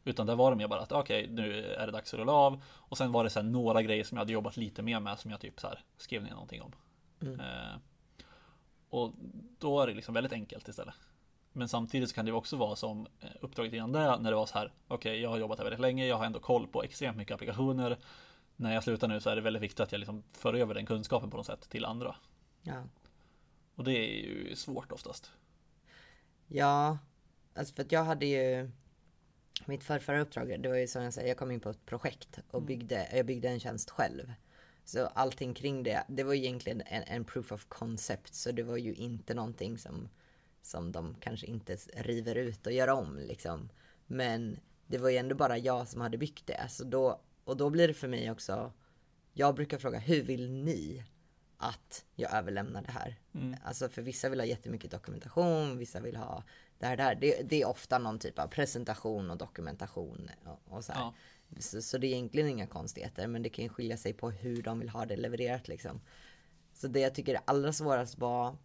utan 0.04 0.26
där 0.26 0.36
var 0.36 0.50
det 0.50 0.56
mer 0.56 0.68
bara 0.68 0.80
att 0.80 0.92
okej, 0.92 1.28
nu 1.30 1.64
är 1.64 1.86
det 1.86 1.92
dags 1.92 2.14
att 2.14 2.20
rulla 2.20 2.32
av. 2.32 2.62
Och 2.68 2.98
sen 2.98 3.12
var 3.12 3.24
det 3.24 3.30
så 3.30 3.42
några 3.42 3.82
grejer 3.82 4.04
som 4.04 4.16
jag 4.16 4.20
hade 4.20 4.32
jobbat 4.32 4.56
lite 4.56 4.82
mer 4.82 5.00
med 5.00 5.18
som 5.18 5.30
jag 5.30 5.40
typ 5.40 5.60
så 5.60 5.66
här 5.66 5.80
skrev 5.96 6.22
ner 6.22 6.30
någonting 6.30 6.62
om. 6.62 6.72
Mm. 7.20 7.40
Eh, 7.40 7.76
och 8.90 9.12
då 9.58 9.80
är 9.80 9.86
det 9.86 9.94
liksom 9.94 10.14
väldigt 10.14 10.32
enkelt 10.32 10.68
istället. 10.68 10.94
Men 11.52 11.68
samtidigt 11.68 12.08
så 12.08 12.14
kan 12.14 12.26
det 12.26 12.32
också 12.32 12.56
vara 12.56 12.76
som 12.76 13.06
eh, 13.20 13.28
uppdraget 13.40 13.72
innan 13.72 13.92
det 13.92 14.18
när 14.18 14.30
det 14.30 14.36
var 14.36 14.46
så 14.46 14.58
här. 14.58 14.72
Okej, 14.88 15.20
jag 15.20 15.30
har 15.30 15.38
jobbat 15.38 15.58
här 15.58 15.64
väldigt 15.64 15.80
länge. 15.80 16.06
Jag 16.06 16.16
har 16.16 16.24
ändå 16.24 16.40
koll 16.40 16.66
på 16.66 16.82
extremt 16.82 17.16
mycket 17.16 17.34
applikationer. 17.34 17.98
När 18.56 18.74
jag 18.74 18.84
slutar 18.84 19.08
nu 19.08 19.20
så 19.20 19.30
är 19.30 19.36
det 19.36 19.42
väldigt 19.42 19.62
viktigt 19.62 19.80
att 19.80 19.92
jag 19.92 19.98
liksom 19.98 20.22
för 20.32 20.54
över 20.54 20.74
den 20.74 20.86
kunskapen 20.86 21.30
på 21.30 21.36
något 21.36 21.46
sätt 21.46 21.70
till 21.70 21.84
andra. 21.84 22.16
ja. 22.62 22.84
Och 23.74 23.84
det 23.84 23.92
är 23.92 24.24
ju 24.24 24.56
svårt 24.56 24.92
oftast. 24.92 25.30
Ja, 26.46 26.98
alltså 27.54 27.74
för 27.74 27.82
att 27.82 27.92
jag 27.92 28.04
hade 28.04 28.26
ju 28.26 28.70
mitt 29.66 29.84
förrförra 29.84 30.20
uppdrag, 30.20 30.62
det 30.62 30.68
var 30.68 30.76
ju 30.76 30.86
som 30.86 31.02
jag 31.02 31.14
säger, 31.14 31.28
jag 31.28 31.36
kom 31.36 31.50
in 31.50 31.60
på 31.60 31.70
ett 31.70 31.86
projekt 31.86 32.38
och 32.50 32.62
byggde, 32.62 33.08
jag 33.12 33.26
byggde 33.26 33.48
en 33.48 33.60
tjänst 33.60 33.90
själv. 33.90 34.32
Så 34.84 35.06
allting 35.06 35.54
kring 35.54 35.82
det, 35.82 36.04
det 36.08 36.22
var 36.22 36.34
ju 36.34 36.40
egentligen 36.40 36.82
en, 36.86 37.02
en 37.02 37.24
proof 37.24 37.52
of 37.52 37.66
concept, 37.68 38.34
så 38.34 38.52
det 38.52 38.62
var 38.62 38.76
ju 38.76 38.94
inte 38.94 39.34
någonting 39.34 39.78
som, 39.78 40.08
som 40.62 40.92
de 40.92 41.16
kanske 41.20 41.46
inte 41.46 41.76
river 41.94 42.34
ut 42.34 42.66
och 42.66 42.72
gör 42.72 42.88
om 42.88 43.18
liksom. 43.18 43.68
Men 44.06 44.58
det 44.86 44.98
var 44.98 45.10
ju 45.10 45.16
ändå 45.16 45.34
bara 45.34 45.58
jag 45.58 45.88
som 45.88 46.00
hade 46.00 46.18
byggt 46.18 46.46
det, 46.46 46.66
så 46.68 46.84
då, 46.84 47.20
och 47.44 47.56
då 47.56 47.70
blir 47.70 47.88
det 47.88 47.94
för 47.94 48.08
mig 48.08 48.30
också, 48.30 48.72
jag 49.32 49.54
brukar 49.54 49.78
fråga, 49.78 49.98
hur 49.98 50.22
vill 50.22 50.50
ni 50.50 51.04
att 51.62 52.04
jag 52.14 52.34
överlämnar 52.34 52.82
det 52.82 52.92
här. 52.92 53.16
Mm. 53.34 53.56
Alltså 53.64 53.88
för 53.88 54.02
vissa 54.02 54.28
vill 54.28 54.40
ha 54.40 54.46
jättemycket 54.46 54.90
dokumentation, 54.90 55.78
vissa 55.78 56.00
vill 56.00 56.16
ha 56.16 56.44
det 56.78 56.86
här, 56.86 56.96
det 56.96 57.02
här. 57.02 57.14
Det, 57.14 57.42
det 57.42 57.62
är 57.62 57.68
ofta 57.68 57.98
någon 57.98 58.18
typ 58.18 58.38
av 58.38 58.46
presentation 58.46 59.30
och 59.30 59.36
dokumentation 59.38 60.30
och, 60.44 60.76
och 60.76 60.84
så 60.84 60.92
här. 60.92 61.00
Ja. 61.00 61.14
Så, 61.58 61.82
så 61.82 61.98
det 61.98 62.06
är 62.06 62.12
egentligen 62.12 62.48
inga 62.48 62.66
konstigheter, 62.66 63.26
men 63.26 63.42
det 63.42 63.48
kan 63.48 63.68
skilja 63.68 63.96
sig 63.96 64.12
på 64.12 64.30
hur 64.30 64.62
de 64.62 64.78
vill 64.78 64.88
ha 64.88 65.06
det 65.06 65.16
levererat 65.16 65.68
liksom. 65.68 66.00
Så 66.74 66.88
det 66.88 67.00
jag 67.00 67.14
tycker 67.14 67.34
är 67.34 67.40
allra 67.44 67.72
svårast 67.72 68.18
var, 68.18 68.56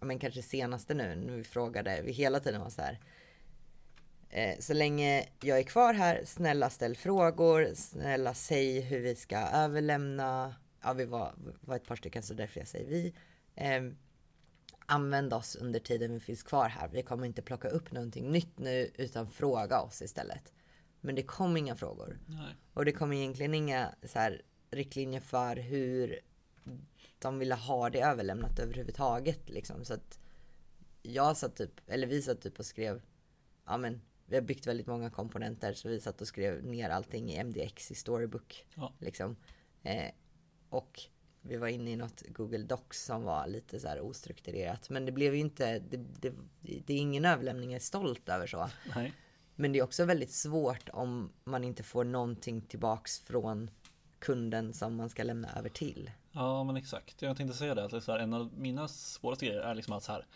men 0.00 0.18
kanske 0.18 0.42
senaste 0.42 0.94
nu, 0.94 1.14
när 1.16 1.36
vi 1.36 1.44
frågade, 1.44 2.02
vi 2.02 2.12
hela 2.12 2.40
tiden 2.40 2.60
var 2.60 2.70
så 2.70 2.82
här. 2.82 3.00
Eh, 4.30 4.58
så 4.58 4.72
länge 4.72 5.26
jag 5.40 5.58
är 5.58 5.62
kvar 5.62 5.94
här, 5.94 6.22
snälla 6.24 6.70
ställ 6.70 6.96
frågor, 6.96 7.74
snälla 7.74 8.34
säg 8.34 8.80
hur 8.80 9.00
vi 9.00 9.14
ska 9.14 9.38
överlämna. 9.38 10.54
Ja, 10.82 10.92
vi 10.92 11.04
var, 11.04 11.34
var 11.60 11.76
ett 11.76 11.86
par 11.86 11.96
stycken 11.96 12.22
så 12.22 12.34
därför 12.34 12.60
jag 12.60 12.68
säger 12.68 12.90
vi. 12.90 13.14
Eh, 13.54 13.82
använd 14.86 15.32
oss 15.32 15.56
under 15.56 15.80
tiden 15.80 16.14
vi 16.14 16.20
finns 16.20 16.42
kvar 16.42 16.68
här. 16.68 16.88
Vi 16.88 17.02
kommer 17.02 17.26
inte 17.26 17.42
plocka 17.42 17.68
upp 17.68 17.92
någonting 17.92 18.30
nytt 18.32 18.58
nu 18.58 18.90
utan 18.94 19.30
fråga 19.30 19.80
oss 19.80 20.02
istället. 20.02 20.52
Men 21.00 21.14
det 21.14 21.22
kom 21.22 21.56
inga 21.56 21.76
frågor. 21.76 22.18
Nej. 22.26 22.56
Och 22.72 22.84
det 22.84 22.92
kom 22.92 23.12
egentligen 23.12 23.54
inga 23.54 23.94
så 24.02 24.18
här, 24.18 24.42
riktlinjer 24.70 25.20
för 25.20 25.56
hur 25.56 26.20
de 27.18 27.38
ville 27.38 27.54
ha 27.54 27.90
det 27.90 28.00
överlämnat 28.00 28.58
överhuvudtaget. 28.58 29.48
Liksom. 29.48 29.84
Så 29.84 29.94
att 29.94 30.18
jag 31.02 31.36
satt 31.36 31.56
typ, 31.56 31.80
eller 31.86 32.06
vi 32.06 32.22
satt 32.22 32.40
typ 32.40 32.58
och 32.58 32.66
skrev, 32.66 33.02
ja 33.66 33.76
men 33.76 34.00
vi 34.26 34.36
har 34.36 34.42
byggt 34.42 34.66
väldigt 34.66 34.86
många 34.86 35.10
komponenter 35.10 35.72
så 35.72 35.88
vi 35.88 36.00
satt 36.00 36.20
och 36.20 36.28
skrev 36.28 36.64
ner 36.64 36.90
allting 36.90 37.30
i 37.30 37.44
MDX 37.44 37.90
i 37.90 37.94
Storybook. 37.94 38.66
Ja. 38.74 38.92
Liksom. 38.98 39.36
Eh, 39.82 40.10
och 40.72 41.00
vi 41.42 41.56
var 41.56 41.68
inne 41.68 41.90
i 41.90 41.96
något 41.96 42.22
Google 42.28 42.64
Docs 42.64 43.04
som 43.04 43.22
var 43.22 43.46
lite 43.46 43.80
så 43.80 43.88
här 43.88 44.00
ostrukturerat. 44.00 44.90
Men 44.90 45.06
det 45.06 45.12
blev 45.12 45.34
ju 45.34 45.40
inte, 45.40 45.78
det, 45.78 45.96
det, 45.96 46.32
det 46.60 46.94
är 46.94 46.98
ingen 46.98 47.24
överlämning 47.24 47.70
jag 47.70 47.76
är 47.76 47.84
stolt 47.84 48.28
över 48.28 48.46
så. 48.46 48.68
Nej. 48.94 49.12
Men 49.54 49.72
det 49.72 49.78
är 49.78 49.82
också 49.82 50.04
väldigt 50.04 50.32
svårt 50.32 50.88
om 50.92 51.32
man 51.44 51.64
inte 51.64 51.82
får 51.82 52.04
någonting 52.04 52.60
tillbaks 52.60 53.20
från 53.20 53.70
kunden 54.18 54.72
som 54.72 54.96
man 54.96 55.10
ska 55.10 55.22
lämna 55.22 55.48
över 55.58 55.68
till. 55.68 56.10
Ja, 56.32 56.64
men 56.64 56.76
exakt. 56.76 57.22
Jag 57.22 57.36
tänkte 57.36 57.56
säga 57.56 57.74
det. 57.74 57.84
Att 57.84 58.06
här, 58.06 58.18
en 58.18 58.34
av 58.34 58.50
mina 58.56 58.88
svåraste 58.88 59.46
grejer 59.46 59.60
är 59.60 59.74
liksom 59.74 59.94
att 59.94 60.02
så 60.02 60.12
här, 60.12 60.26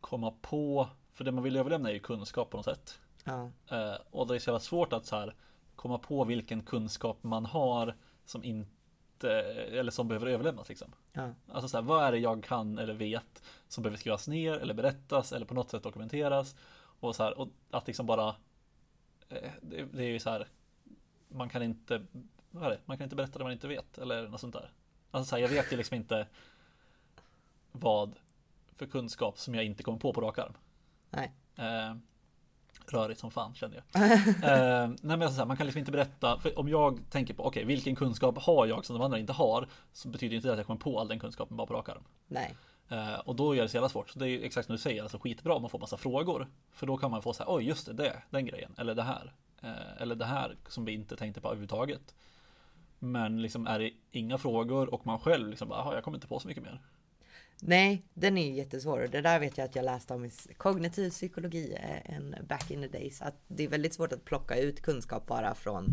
komma 0.00 0.34
på, 0.42 0.88
för 1.12 1.24
det 1.24 1.32
man 1.32 1.44
vill 1.44 1.56
överlämna 1.56 1.88
är 1.88 1.94
ju 1.94 2.00
kunskap 2.00 2.50
på 2.50 2.56
något 2.56 2.66
sätt. 2.66 2.98
Ja, 3.24 3.50
Eh, 3.68 3.96
och 4.10 4.26
det 4.26 4.34
är 4.34 4.38
så 4.38 4.50
jävla 4.50 4.60
svårt 4.60 4.92
att 4.92 5.06
så 5.06 5.16
här, 5.16 5.34
komma 5.76 5.98
på 5.98 6.24
vilken 6.24 6.62
kunskap 6.62 7.18
man 7.22 7.46
har 7.46 7.94
som 8.24 8.44
inte, 8.44 8.70
eller 9.24 9.90
som 9.90 10.08
behöver 10.08 10.26
överlämnas 10.26 10.68
liksom. 10.68 10.92
ja, 11.12 11.34
Alltså 11.48 11.68
så 11.68 11.76
här, 11.76 11.84
vad 11.84 12.04
är 12.04 12.12
det 12.12 12.18
jag 12.18 12.44
kan 12.44 12.78
eller 12.78 12.94
vet 12.94 13.42
som 13.68 13.82
behöver 13.82 13.98
skrivas 13.98 14.28
ner 14.28 14.52
eller 14.52 14.74
berättas 14.74 15.32
eller 15.32 15.46
på 15.46 15.54
något 15.54 15.70
sätt 15.70 15.82
dokumenteras. 15.82 16.56
Och 17.00 17.16
så 17.16 17.22
här, 17.22 17.38
och 17.38 17.48
att 17.70 17.86
liksom 17.86 18.06
bara, 18.06 18.28
eh, 19.28 19.50
det, 19.62 19.84
det 19.84 20.04
är 20.04 20.08
ju 20.08 20.18
så 20.18 20.30
här, 20.30 20.46
man 21.28 21.48
kan 21.48 21.62
inte, 21.62 22.06
vad 22.50 22.64
är 22.64 22.70
det, 22.70 22.80
man 22.84 22.96
kan 22.96 23.04
inte 23.04 23.16
berätta 23.16 23.38
det 23.38 23.44
man 23.44 23.52
inte 23.52 23.68
vet 23.68 23.98
eller 23.98 24.28
något 24.28 24.40
sånt 24.40 24.54
där. 24.54 24.70
Alltså 25.10 25.28
så 25.28 25.36
här, 25.36 25.42
jag 25.42 25.48
vet 25.48 25.72
ju 25.72 25.76
liksom 25.76 25.96
inte 25.96 26.26
vad 27.72 28.16
för 28.76 28.86
kunskap 28.86 29.38
som 29.38 29.54
jag 29.54 29.64
inte 29.64 29.82
kommer 29.82 29.98
på 29.98 30.12
på 30.12 30.20
rak 30.20 30.38
arm. 30.38 30.52
nej, 31.10 31.32
Eh, 31.58 31.96
rörigt 32.92 33.20
som 33.20 33.30
fan 33.30 33.54
kände 33.54 33.82
jag. 33.92 34.02
eh, 34.12 34.88
nej 34.88 34.98
men 35.02 35.22
alltså 35.22 35.44
man 35.44 35.56
kan 35.56 35.66
liksom 35.66 35.78
inte 35.78 35.92
berätta, 35.92 36.38
för 36.40 36.58
om 36.58 36.68
jag 36.68 37.00
tänker 37.10 37.34
på 37.34 37.44
okej 37.46 37.64
vilken 37.64 37.96
kunskap 37.96 38.38
har 38.38 38.66
jag 38.66 38.84
som 38.84 38.98
de 38.98 39.04
andra 39.04 39.18
inte 39.18 39.32
har 39.32 39.68
så 39.92 40.08
betyder 40.08 40.36
inte 40.36 40.48
det 40.48 40.52
att 40.52 40.58
jag 40.58 40.66
kommer 40.66 40.80
på 40.80 41.00
all 41.00 41.08
den 41.08 41.18
kunskapen 41.18 41.56
bara 41.56 41.66
på 41.66 41.74
rak 41.74 41.88
arm. 41.88 42.02
nej, 42.28 42.54
Eh, 42.88 43.14
och 43.14 43.36
då 43.36 43.54
gör 43.54 43.62
det 43.62 43.68
så 43.68 43.76
jävla 43.76 43.88
svårt. 43.88 44.10
Så 44.10 44.18
det 44.18 44.28
är 44.28 44.44
exakt 44.44 44.66
som 44.66 44.72
du 44.74 44.78
säger, 44.78 45.02
alltså 45.02 45.18
skitbra 45.18 45.54
om 45.54 45.62
man 45.62 45.70
får 45.70 45.78
massa 45.78 45.96
frågor. 45.96 46.46
För 46.72 46.86
då 46.86 46.96
kan 46.96 47.10
man 47.10 47.22
få 47.22 47.32
så 47.32 47.42
här, 47.42 47.54
oj 47.54 47.64
just 47.64 47.86
det, 47.86 47.92
det, 47.92 48.22
den 48.30 48.46
grejen, 48.46 48.74
eller 48.78 48.94
det 48.94 49.02
här. 49.02 49.32
Eh, 49.62 50.02
eller 50.02 50.14
det 50.14 50.24
här 50.24 50.56
som 50.68 50.84
vi 50.84 50.92
inte 50.92 51.16
tänkte 51.16 51.40
på 51.40 51.48
överhuvudtaget. 51.48 52.14
Men 52.98 53.42
liksom 53.42 53.66
är 53.66 53.78
det 53.78 53.90
inga 54.10 54.38
frågor 54.38 54.94
och 54.94 55.06
man 55.06 55.18
själv 55.18 55.48
liksom 55.48 55.68
bara, 55.68 55.78
"Jaha, 55.78 55.94
jag 55.94 56.04
kommer 56.04 56.16
inte 56.16 56.26
på 56.28 56.38
så 56.40 56.48
mycket 56.48 56.62
mer. 56.62 56.80
Nej, 57.60 58.02
den 58.14 58.38
är 58.38 58.52
jättesvår 58.52 59.00
och 59.00 59.10
det 59.10 59.20
där 59.20 59.40
vet 59.40 59.58
jag 59.58 59.64
att 59.64 59.76
jag 59.76 59.84
läste 59.84 60.14
om 60.14 60.24
i 60.24 60.30
kognitiv 60.56 61.10
psykologi 61.10 61.74
eh, 61.74 62.16
en 62.16 62.36
back 62.48 62.70
in 62.70 62.82
the 62.82 62.88
days. 62.88 63.22
Att 63.22 63.34
det 63.48 63.64
är 63.64 63.68
väldigt 63.68 63.94
svårt 63.94 64.12
att 64.12 64.24
plocka 64.24 64.56
ut 64.58 64.82
kunskap 64.82 65.26
bara 65.26 65.54
från, 65.54 65.86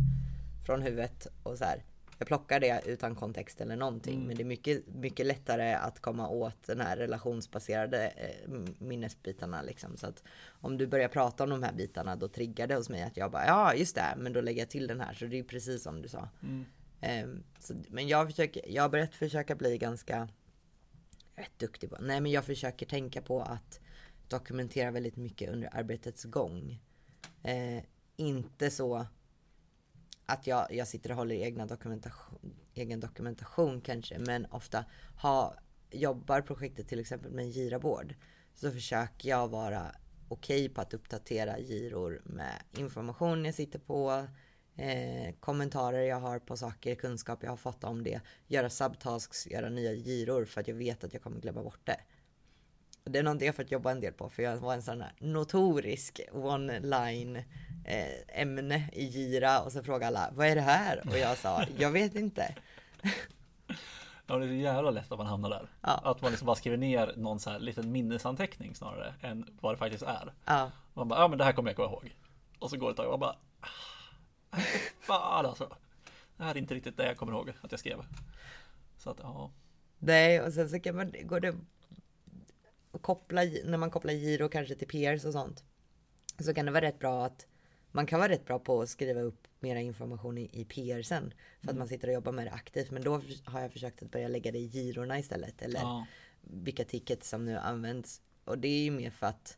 från 0.65 0.81
huvudet 0.81 1.27
och 1.43 1.57
så 1.57 1.65
här. 1.65 1.83
Jag 2.17 2.27
plockar 2.27 2.59
det 2.59 2.81
utan 2.85 3.15
kontext 3.15 3.61
eller 3.61 3.75
någonting, 3.75 4.27
men 4.27 4.35
det 4.35 4.43
är 4.43 4.45
mycket, 4.45 4.87
mycket 4.87 5.25
lättare 5.25 5.73
att 5.73 5.99
komma 5.99 6.27
åt 6.27 6.67
den 6.67 6.81
här 6.81 6.97
relationsbaserade 6.97 8.07
eh, 8.07 8.51
minnesbitarna 8.77 9.61
liksom. 9.61 9.97
Så 9.97 10.07
att 10.07 10.23
om 10.47 10.77
du 10.77 10.87
börjar 10.87 11.07
prata 11.07 11.43
om 11.43 11.49
de 11.49 11.63
här 11.63 11.73
bitarna, 11.73 12.15
då 12.15 12.27
triggar 12.27 12.67
det 12.67 12.75
hos 12.75 12.89
mig 12.89 13.03
att 13.03 13.17
jag 13.17 13.31
bara, 13.31 13.45
ja 13.45 13.73
just 13.73 13.95
det, 13.95 14.13
men 14.17 14.33
då 14.33 14.41
lägger 14.41 14.61
jag 14.61 14.69
till 14.69 14.87
den 14.87 15.01
här. 15.01 15.13
Så 15.13 15.25
det 15.25 15.39
är 15.39 15.43
precis 15.43 15.83
som 15.83 16.01
du 16.01 16.07
sa. 16.07 16.29
Ehm, 17.01 17.43
så, 17.59 17.73
men 17.89 18.07
jag 18.07 18.27
försöker, 18.27 18.63
jag 18.67 18.83
har 18.83 18.89
börjat 18.89 19.15
försöka 19.15 19.55
bli 19.55 19.77
ganska 19.77 20.27
rätt 21.35 21.59
duktig 21.59 21.89
på, 21.89 21.97
nej 21.99 22.21
men 22.21 22.31
jag 22.31 22.45
försöker 22.45 22.85
tänka 22.85 23.21
på 23.21 23.41
att 23.41 23.79
dokumentera 24.27 24.91
väldigt 24.91 25.15
mycket 25.15 25.51
under 25.51 25.75
arbetets 25.75 26.23
gång. 26.23 26.79
Eh, 27.43 27.83
inte 28.15 28.71
så 28.71 29.05
att 30.25 30.47
jag, 30.47 30.67
jag 30.71 30.87
sitter 30.87 31.09
och 31.09 31.15
håller 31.15 31.35
egna 31.35 31.65
dokumentation, 31.65 32.55
egen 32.73 32.99
dokumentation 32.99 33.81
kanske, 33.81 34.19
men 34.19 34.45
ofta 34.45 34.85
ha, 35.21 35.55
jobbar 35.91 36.41
projektet 36.41 36.87
till 36.87 36.99
exempel 36.99 37.31
med 37.31 37.45
en 37.45 37.51
girabord 37.51 38.15
så 38.53 38.71
försöker 38.71 39.29
jag 39.29 39.47
vara 39.47 39.95
okej 40.27 40.69
på 40.69 40.81
att 40.81 40.93
uppdatera 40.93 41.57
giror 41.57 42.21
med 42.25 42.63
information 42.77 43.45
jag 43.45 43.55
sitter 43.55 43.79
på, 43.79 44.27
eh, 44.75 45.33
kommentarer 45.39 46.01
jag 46.01 46.19
har 46.19 46.39
på 46.39 46.57
saker, 46.57 46.95
kunskap 46.95 47.43
jag 47.43 47.49
har 47.49 47.57
fått 47.57 47.83
om 47.83 48.03
det, 48.03 48.21
göra 48.47 48.69
subtasks, 48.69 49.47
göra 49.47 49.69
nya 49.69 49.93
giror 49.93 50.45
för 50.45 50.61
att 50.61 50.67
jag 50.67 50.75
vet 50.75 51.03
att 51.03 51.13
jag 51.13 51.21
kommer 51.21 51.39
glömma 51.39 51.63
bort 51.63 51.79
det. 51.83 51.99
Det 53.05 53.19
är 53.19 53.23
någonting 53.23 53.45
jag 53.45 53.55
fått 53.55 53.71
jobba 53.71 53.91
en 53.91 53.99
del 53.99 54.13
på 54.13 54.29
för 54.29 54.43
jag 54.43 54.57
var 54.57 54.73
en 54.73 54.81
sån 54.81 55.01
här 55.01 55.13
notorisk 55.19 56.21
one-line 56.31 57.43
eh, 57.85 58.41
ämne 58.41 58.89
i 58.93 59.05
Gira 59.05 59.61
och 59.61 59.71
så 59.71 59.83
frågade 59.83 60.07
alla 60.07 60.29
vad 60.35 60.47
är 60.47 60.55
det 60.55 60.61
här? 60.61 61.03
Och 61.09 61.17
jag 61.17 61.37
sa 61.37 61.63
jag 61.77 61.91
vet 61.91 62.15
inte. 62.15 62.55
Ja, 64.27 64.37
det 64.37 64.45
är 64.45 64.47
så 64.47 64.53
jävla 64.53 64.91
lätt 64.91 65.11
att 65.11 65.17
man 65.17 65.27
hamnar 65.27 65.49
där. 65.49 65.67
Ja. 65.81 66.01
Att 66.03 66.21
man 66.21 66.31
liksom 66.31 66.45
bara 66.45 66.55
skriver 66.55 66.77
ner 66.77 67.13
någon 67.17 67.39
så 67.39 67.49
här 67.49 67.59
liten 67.59 67.91
minnesanteckning 67.91 68.75
snarare 68.75 69.13
än 69.21 69.57
vad 69.61 69.73
det 69.73 69.77
faktiskt 69.77 70.03
är. 70.03 70.33
Ja, 70.45 70.71
Man 70.93 71.07
bara, 71.07 71.19
ja 71.19 71.27
men 71.27 71.37
det 71.37 71.43
här 71.43 71.53
kommer 71.53 71.69
jag 71.69 71.75
komma 71.75 71.87
ihåg. 71.87 72.15
Och 72.59 72.69
så 72.69 72.77
går 72.77 72.87
det 72.87 72.91
ett 72.91 72.97
tag 72.97 73.05
och 73.05 73.11
man 73.11 73.19
bara, 73.19 73.35
fan 74.99 75.45
alltså. 75.45 75.77
Det 76.37 76.43
här 76.43 76.55
är 76.55 76.57
inte 76.57 76.75
riktigt 76.75 76.97
det 76.97 77.05
jag 77.05 77.17
kommer 77.17 77.33
ihåg 77.33 77.49
att 77.61 77.71
jag 77.71 77.79
skrev. 77.79 78.05
Så 78.97 79.09
att 79.09 79.19
ja, 79.19 79.51
nej 79.99 80.41
och 80.41 80.53
sen 80.53 80.69
så 80.69 80.79
kan 80.79 80.95
man, 80.95 81.13
går 81.23 81.39
det 81.39 81.55
att 82.91 83.01
koppla, 83.01 83.41
när 83.65 83.77
man 83.77 83.91
kopplar 83.91 84.13
giro 84.13 84.49
kanske 84.49 84.75
till 84.75 84.87
peers 84.87 85.25
och 85.25 85.33
sånt. 85.33 85.63
Så 86.39 86.53
kan 86.53 86.65
det 86.65 86.71
vara 86.71 86.85
rätt 86.85 86.99
bra 86.99 87.25
att 87.25 87.47
man 87.91 88.05
kan 88.05 88.19
vara 88.19 88.29
rätt 88.29 88.45
bra 88.45 88.59
på 88.59 88.81
att 88.81 88.89
skriva 88.89 89.21
upp 89.21 89.47
mera 89.59 89.79
information 89.79 90.37
i, 90.37 90.49
i 90.51 90.65
PR 90.65 91.01
sen. 91.01 91.33
För 91.61 91.71
att 91.71 91.77
man 91.77 91.87
sitter 91.87 92.07
och 92.07 92.13
jobbar 92.13 92.31
med 92.31 92.47
det 92.47 92.51
aktivt. 92.51 92.91
Men 92.91 93.03
då 93.03 93.21
har 93.45 93.61
jag 93.61 93.71
försökt 93.71 94.03
att 94.03 94.11
börja 94.11 94.27
lägga 94.27 94.51
det 94.51 94.57
i 94.57 94.69
girorna 94.69 95.19
istället. 95.19 95.61
Eller 95.61 95.79
ja, 95.79 96.07
vilka 96.41 96.85
tickets 96.85 97.29
som 97.29 97.45
nu 97.45 97.57
används. 97.57 98.21
Och 98.45 98.57
det 98.57 98.67
är 98.67 98.83
ju 98.83 98.91
mer 98.91 99.09
för 99.09 99.27
att 99.27 99.57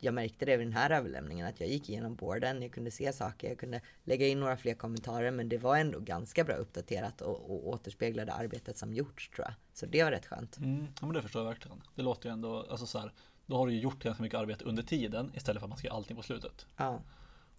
jag 0.00 0.14
märkte 0.14 0.44
det 0.44 0.56
vid 0.56 0.66
den 0.66 0.72
här 0.72 0.90
överlämningen 0.90 1.46
att 1.46 1.60
jag 1.60 1.68
gick 1.68 1.88
igenom 1.88 2.14
borden, 2.14 2.62
jag 2.62 2.72
kunde 2.72 2.90
se 2.90 3.12
saker, 3.12 3.48
jag 3.48 3.58
kunde 3.58 3.80
lägga 4.04 4.26
in 4.28 4.40
några 4.40 4.56
fler 4.56 4.74
kommentarer 4.74 5.30
men 5.30 5.48
det 5.48 5.58
var 5.58 5.76
ändå 5.76 6.00
ganska 6.00 6.44
bra 6.44 6.54
uppdaterat 6.54 7.20
och, 7.20 7.50
och 7.50 7.68
återspeglade 7.68 8.32
arbetet 8.32 8.78
som 8.78 8.94
gjorts 8.94 9.28
tror 9.28 9.46
jag. 9.46 9.54
Så 9.72 9.86
det 9.86 10.04
var 10.04 10.10
rätt 10.10 10.26
skönt. 10.26 10.58
mm, 10.58 10.86
ja 11.00 11.06
men 11.06 11.12
det 11.14 11.22
förstår 11.22 11.42
jag 11.42 11.48
verkligen. 11.48 11.82
Det 11.94 12.02
låter 12.02 12.28
ju 12.28 12.32
ändå, 12.32 12.66
alltså 12.70 12.86
så 12.86 12.98
här, 12.98 13.12
då 13.46 13.56
har 13.56 13.66
du 13.66 13.72
ju 13.72 13.80
gjort 13.80 14.02
ganska 14.02 14.22
mycket 14.22 14.38
arbete 14.38 14.64
under 14.64 14.82
tiden 14.82 15.32
istället 15.34 15.60
för 15.60 15.66
att 15.66 15.70
man 15.70 15.78
ska 15.78 15.86
göra 15.86 15.96
allting 15.96 16.16
på 16.16 16.22
slutet. 16.22 16.66
Ja, 16.76 17.00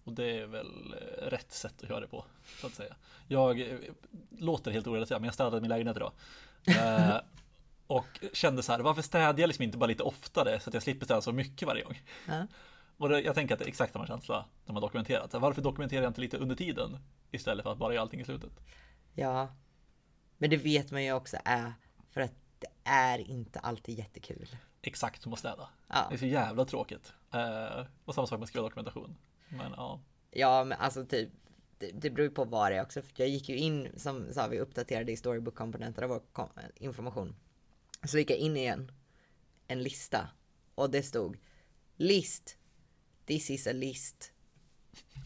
Och 0.04 0.12
det 0.12 0.38
är 0.40 0.46
väl 0.46 0.94
eh, 0.94 1.26
rätt 1.26 1.52
sätt 1.52 1.82
att 1.82 1.88
göra 1.88 2.00
det 2.00 2.06
på, 2.06 2.24
så 2.60 2.66
att 2.66 2.74
säga. 2.74 2.94
Jag 3.28 3.60
eh, 3.60 3.78
låter 4.38 4.70
helt 4.70 4.86
orelaterat, 4.86 5.20
men 5.20 5.26
jag 5.26 5.34
städade 5.34 5.60
min 5.60 5.70
lägenhet 5.70 5.96
idag. 5.96 6.12
Och 7.92 8.24
kände 8.32 8.62
så 8.62 8.72
här, 8.72 8.80
varför 8.80 9.02
städar 9.02 9.40
jag 9.40 9.48
liksom 9.48 9.62
inte 9.62 9.78
bara 9.78 9.86
lite 9.86 10.02
oftare 10.02 10.60
så 10.60 10.70
att 10.70 10.74
jag 10.74 10.82
slipper 10.82 11.04
städa 11.04 11.22
så 11.22 11.32
mycket 11.32 11.68
varje 11.68 11.82
gång? 11.82 12.02
ja, 12.28 12.46
Och 12.96 13.08
det, 13.08 13.20
jag 13.20 13.34
tänker 13.34 13.54
att 13.54 13.58
det 13.58 13.64
är 13.64 13.68
exakt 13.68 13.92
samma 13.92 14.06
känsla 14.06 14.44
när 14.64 14.72
man 14.72 14.82
dokumenterat. 14.82 15.34
Varför 15.34 15.62
dokumenterar 15.62 16.02
jag 16.02 16.10
inte 16.10 16.20
lite 16.20 16.36
under 16.36 16.56
tiden 16.56 16.98
istället 17.30 17.62
för 17.62 17.72
att 17.72 17.78
bara 17.78 17.92
göra 17.92 18.02
allting 18.02 18.20
i 18.20 18.24
slutet? 18.24 18.50
ja. 19.14 19.48
Men 20.38 20.50
det 20.50 20.56
vet 20.56 20.90
man 20.90 21.04
ju 21.04 21.12
också 21.12 21.36
är 21.44 21.72
för 22.10 22.20
att 22.20 22.32
det 22.58 22.68
är 22.84 23.18
inte 23.18 23.58
alltid 23.58 23.98
jättekul. 23.98 24.48
Exakt 24.82 25.22
som 25.22 25.32
att 25.32 25.38
städa. 25.38 25.68
Ja. 25.88 26.06
Det 26.08 26.14
är 26.14 26.18
så 26.18 26.26
jävla 26.26 26.64
tråkigt. 26.64 27.12
Eh, 27.34 27.86
och 28.04 28.14
samma 28.14 28.26
sak 28.26 28.38
med 28.38 28.42
att 28.42 28.48
skriva 28.48 28.62
dokumentation. 28.62 29.16
Men 29.48 29.72
ja, 29.76 30.00
Ja, 30.30 30.64
men 30.64 30.78
alltså 30.78 31.06
typ 31.06 31.30
det, 31.78 31.90
det 31.94 32.10
beror 32.10 32.28
ju 32.28 32.34
på 32.34 32.44
vad 32.44 32.72
det 32.72 32.76
är 32.76 32.82
också. 32.82 33.02
För 33.02 33.12
jag 33.16 33.28
gick 33.28 33.48
ju 33.48 33.56
in, 33.56 33.88
som 33.96 34.32
sa 34.32 34.46
vi 34.46 34.60
uppdaterade 34.60 35.12
i 35.12 35.16
storybook-komponenter 35.16 36.02
av 36.02 36.08
vår 36.08 36.22
information. 36.74 37.34
Så 38.04 38.18
gick 38.18 38.30
jag 38.30 38.38
in 38.38 38.56
igen, 38.56 38.92
en 39.68 39.82
lista. 39.82 40.28
Och 40.74 40.90
det 40.90 41.02
stod 41.02 41.36
list, 41.96 42.56
this 43.26 43.50
is 43.50 43.66
a 43.66 43.72
list. 43.72 44.32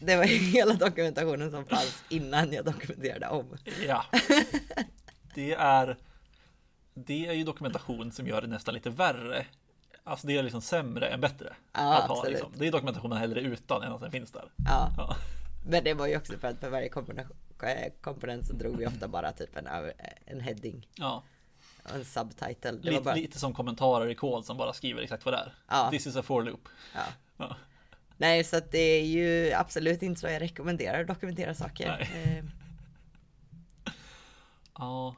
Det 0.01 0.15
var 0.15 0.23
hela 0.53 0.73
dokumentationen 0.73 1.51
som 1.51 1.65
fanns 1.65 2.03
innan 2.09 2.53
jag 2.53 2.65
dokumenterade 2.65 3.27
om. 3.27 3.57
Ja. 3.87 4.05
Det 5.35 5.53
är, 5.53 5.97
det 6.93 7.27
är 7.27 7.33
ju 7.33 7.43
dokumentation 7.43 8.11
som 8.11 8.27
gör 8.27 8.41
det 8.41 8.47
nästan 8.47 8.73
lite 8.73 8.89
värre. 8.89 9.45
Alltså 10.03 10.27
det 10.27 10.37
är 10.37 10.43
liksom 10.43 10.61
sämre 10.61 11.07
än 11.07 11.21
bättre. 11.21 11.55
Ja, 11.73 11.97
att 11.97 12.07
ha, 12.09 12.17
absolut. 12.17 12.33
liksom. 12.39 12.53
Det 12.57 12.67
är 12.67 12.71
dokumentation 12.71 13.09
man 13.09 13.19
hellre 13.19 13.41
utan 13.41 13.83
än 13.83 13.91
att 13.91 14.01
den 14.01 14.11
finns 14.11 14.31
där. 14.31 14.51
Ja, 14.65 14.91
Ja. 14.97 15.15
men 15.65 15.83
det 15.83 15.93
var 15.93 16.07
ju 16.07 16.17
också 16.17 16.37
för 16.37 16.47
att 16.47 16.59
för 16.59 16.69
varje 16.69 16.89
komponent, 16.89 17.31
komponent 18.01 18.47
så 18.47 18.53
drog 18.53 18.77
vi 18.77 18.87
ofta 18.87 19.07
bara 19.07 19.31
typ 19.31 19.57
en, 19.57 19.67
en 20.25 20.39
heading 20.39 20.87
Ja. 20.95 21.23
En 21.95 22.05
subtitle. 22.05 22.71
Lite, 22.71 23.01
bara, 23.01 23.15
lite 23.15 23.39
som 23.39 23.53
kommentarer 23.53 24.09
i 24.09 24.15
kod 24.15 24.45
som 24.45 24.57
bara 24.57 24.73
skriver 24.73 25.01
exakt 25.01 25.25
vad 25.25 25.33
det 25.33 25.37
är. 25.37 25.53
Ja. 25.67 25.89
This 25.91 26.07
is 26.07 26.15
a 26.15 26.23
for 26.23 26.43
loop. 26.43 26.69
ja. 26.95 27.01
Ja. 27.37 27.55
Nej, 28.17 28.43
så 28.43 28.57
att 28.57 28.71
det 28.71 28.77
är 28.79 29.05
ju 29.05 29.53
absolut 29.53 30.01
inte 30.03 30.21
så 30.21 30.27
jag 30.27 30.41
rekommenderar 30.41 31.01
att 31.01 31.07
dokumentera 31.07 31.53
saker. 31.55 32.09
Eh, 32.15 32.43
Ja, 34.77 35.15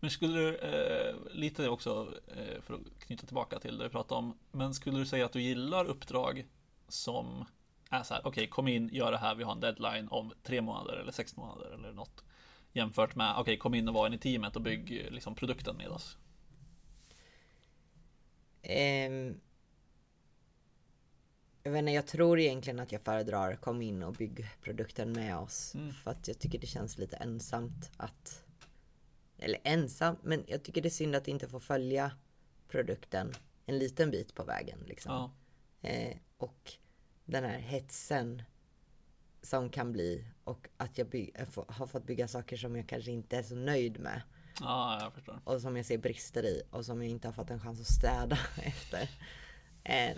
men 0.00 0.10
skulle 0.10 0.38
du, 0.38 0.56
eh, 0.56 1.14
lite 1.32 1.68
också 1.68 2.14
eh, 2.36 2.62
för 2.62 2.74
att 2.74 2.80
knyta 3.06 3.26
tillbaka 3.26 3.58
till 3.58 3.78
det 3.78 3.84
vi 3.84 3.90
pratade 3.90 4.18
om, 4.18 4.38
men 4.52 4.74
skulle 4.74 4.98
du 4.98 5.06
säga 5.06 5.24
att 5.24 5.32
du 5.32 5.42
gillar 5.42 5.84
uppdrag 5.84 6.46
som 6.88 7.44
är 7.90 8.02
så 8.02 8.14
här, 8.14 8.26
okej, 8.26 8.46
kom 8.46 8.68
in, 8.68 8.88
gör 8.92 9.12
det 9.12 9.18
här, 9.18 9.34
vi 9.34 9.44
har 9.44 9.52
en 9.52 9.60
deadline 9.60 10.08
om 10.08 10.32
tre 10.42 10.60
månader 10.60 10.96
eller 10.96 11.12
sex 11.12 11.36
månader 11.36 11.70
eller 11.74 11.92
något. 11.92 12.24
Jämfört 12.72 13.14
med, 13.14 13.34
okej, 13.38 13.58
kom 13.58 13.74
in 13.74 13.88
och 13.88 13.94
var 13.94 14.06
in 14.06 14.14
i 14.14 14.18
teamet 14.18 14.56
och 14.56 14.62
bygg 14.62 15.00
eh, 15.00 15.10
liksom 15.10 15.34
produkten 15.34 15.76
med 15.76 15.88
oss. 15.88 16.18
ehm, 18.62 19.40
jag 21.62 21.72
vet 21.72 21.78
inte, 21.78 21.92
jag 21.92 22.06
tror 22.06 22.38
egentligen 22.38 22.80
att 22.80 22.92
jag 22.92 23.02
föredrar 23.02 23.56
kom 23.56 23.82
in 23.82 24.02
och 24.02 24.14
bygg 24.14 24.46
produkten 24.62 25.12
med 25.12 25.36
oss. 25.36 25.74
Mm. 25.74 25.92
För 25.92 26.10
att 26.10 26.28
jag 26.28 26.38
tycker 26.38 26.58
det 26.58 26.66
känns 26.66 26.98
lite 26.98 27.16
ensamt 27.16 27.90
att... 27.96 28.44
Eller 29.38 29.60
ensamt, 29.64 30.18
men 30.22 30.44
jag 30.46 30.62
tycker 30.62 30.82
det 30.82 30.88
är 30.88 30.90
synd 30.90 31.16
att 31.16 31.28
inte 31.28 31.48
få 31.48 31.60
följa 31.60 32.12
produkten 32.68 33.32
en 33.66 33.78
liten 33.78 34.10
bit 34.10 34.34
på 34.34 34.44
vägen. 34.44 34.78
Liksom. 34.86 35.12
Ja, 35.12 35.30
Eh, 35.82 36.16
och 36.36 36.72
den 37.24 37.44
här 37.44 37.58
hetsen 37.58 38.42
som 39.42 39.70
kan 39.70 39.92
bli 39.92 40.24
och 40.50 40.68
att 40.76 40.98
jag 40.98 41.06
har 41.68 41.86
fått 41.86 42.06
bygga 42.06 42.28
saker 42.28 42.56
som 42.56 42.76
jag 42.76 42.88
kanske 42.88 43.10
inte 43.10 43.36
är 43.36 43.42
så 43.42 43.54
nöjd 43.54 44.00
med 44.00 44.22
ja 44.60 44.98
jag 45.02 45.12
förstår. 45.14 45.40
och 45.44 45.60
som 45.60 45.76
jag 45.76 45.86
ser 45.86 45.98
brister 45.98 46.42
i 46.44 46.62
och 46.70 46.84
som 46.86 47.02
jag 47.02 47.10
inte 47.10 47.28
har 47.28 47.32
fått 47.32 47.50
en 47.50 47.60
chans 47.60 47.80
att 47.80 47.86
städa 47.86 48.38
efter. 48.62 49.08
Eh, 49.84 50.16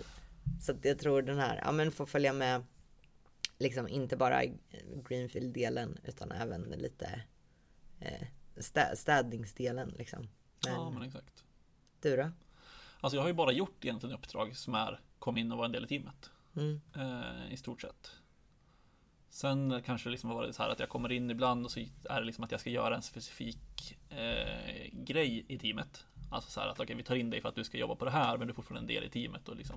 så 0.61 0.73
att 0.73 0.85
jag 0.85 0.99
tror 0.99 1.23
den 1.23 1.39
här, 1.39 1.61
ja 1.65 1.73
men 1.73 1.93
få 1.93 2.07
följa 2.07 2.33
med 2.33 2.63
liksom 3.59 3.89
inte 3.89 4.17
bara 4.17 4.43
Greenfield-delen 5.09 5.99
utan 6.05 6.33
även 6.33 6.63
lite 6.63 7.23
eh, 8.01 8.27
stä- 8.57 8.95
städningsdelen 8.95 9.89
liksom. 9.99 10.29
Men, 10.65 10.73
Ja, 10.75 10.91
men 10.91 11.03
exakt. 11.03 11.45
du 12.03 12.17
då? 12.17 12.31
Alltså 13.01 13.17
jag 13.17 13.23
har 13.23 13.29
ju 13.29 13.35
bara 13.35 13.53
gjort 13.53 13.85
egentligen 13.85 14.17
uppdrag 14.17 14.57
som 14.57 14.75
är 14.75 15.01
kom 15.19 15.37
in 15.37 15.53
och 15.53 15.59
var 15.59 15.65
en 15.65 15.73
del 15.73 15.85
i 15.85 15.89
teamet. 15.89 16.31
Mm. 16.57 16.81
Eh, 16.97 17.53
I 17.53 17.57
stort 17.57 17.81
sett. 17.81 18.11
Sen 19.33 19.83
kanske 19.87 20.09
det 20.09 20.11
liksom 20.11 20.31
har 20.31 20.37
varit 20.37 20.55
så 20.55 20.63
här 20.63 20.71
att 20.71 20.81
jag 20.81 20.89
kommer 20.89 21.13
in 21.13 21.31
ibland 21.31 21.65
och 21.65 21.71
så 21.71 21.81
är 22.05 22.21
det 22.21 22.27
liksom 22.27 22.45
att 22.45 22.51
jag 22.51 22.61
ska 22.61 22.71
göra 22.71 22.97
en 22.97 23.03
specifik 23.03 23.97
eh, 24.11 24.89
grej 24.93 25.45
i 25.49 25.59
teamet. 25.59 26.05
Alltså 26.31 26.51
så 26.51 26.61
här 26.61 26.69
att 26.69 26.81
okej, 26.81 26.97
vi 26.97 27.03
tar 27.03 27.15
in 27.15 27.31
dig 27.31 27.41
för 27.41 27.49
att 27.49 27.55
du 27.55 27.65
ska 27.65 27.79
jobba 27.79 27.95
på 27.95 28.05
det 28.05 28.11
här, 28.11 28.39
men 28.39 28.47
du 28.47 28.53
är 28.53 28.55
fortfarande 28.55 28.81
en 28.81 28.95
del 28.95 29.05
i 29.05 29.11
teamet 29.11 29.49
och 29.49 29.57
liksom 29.57 29.77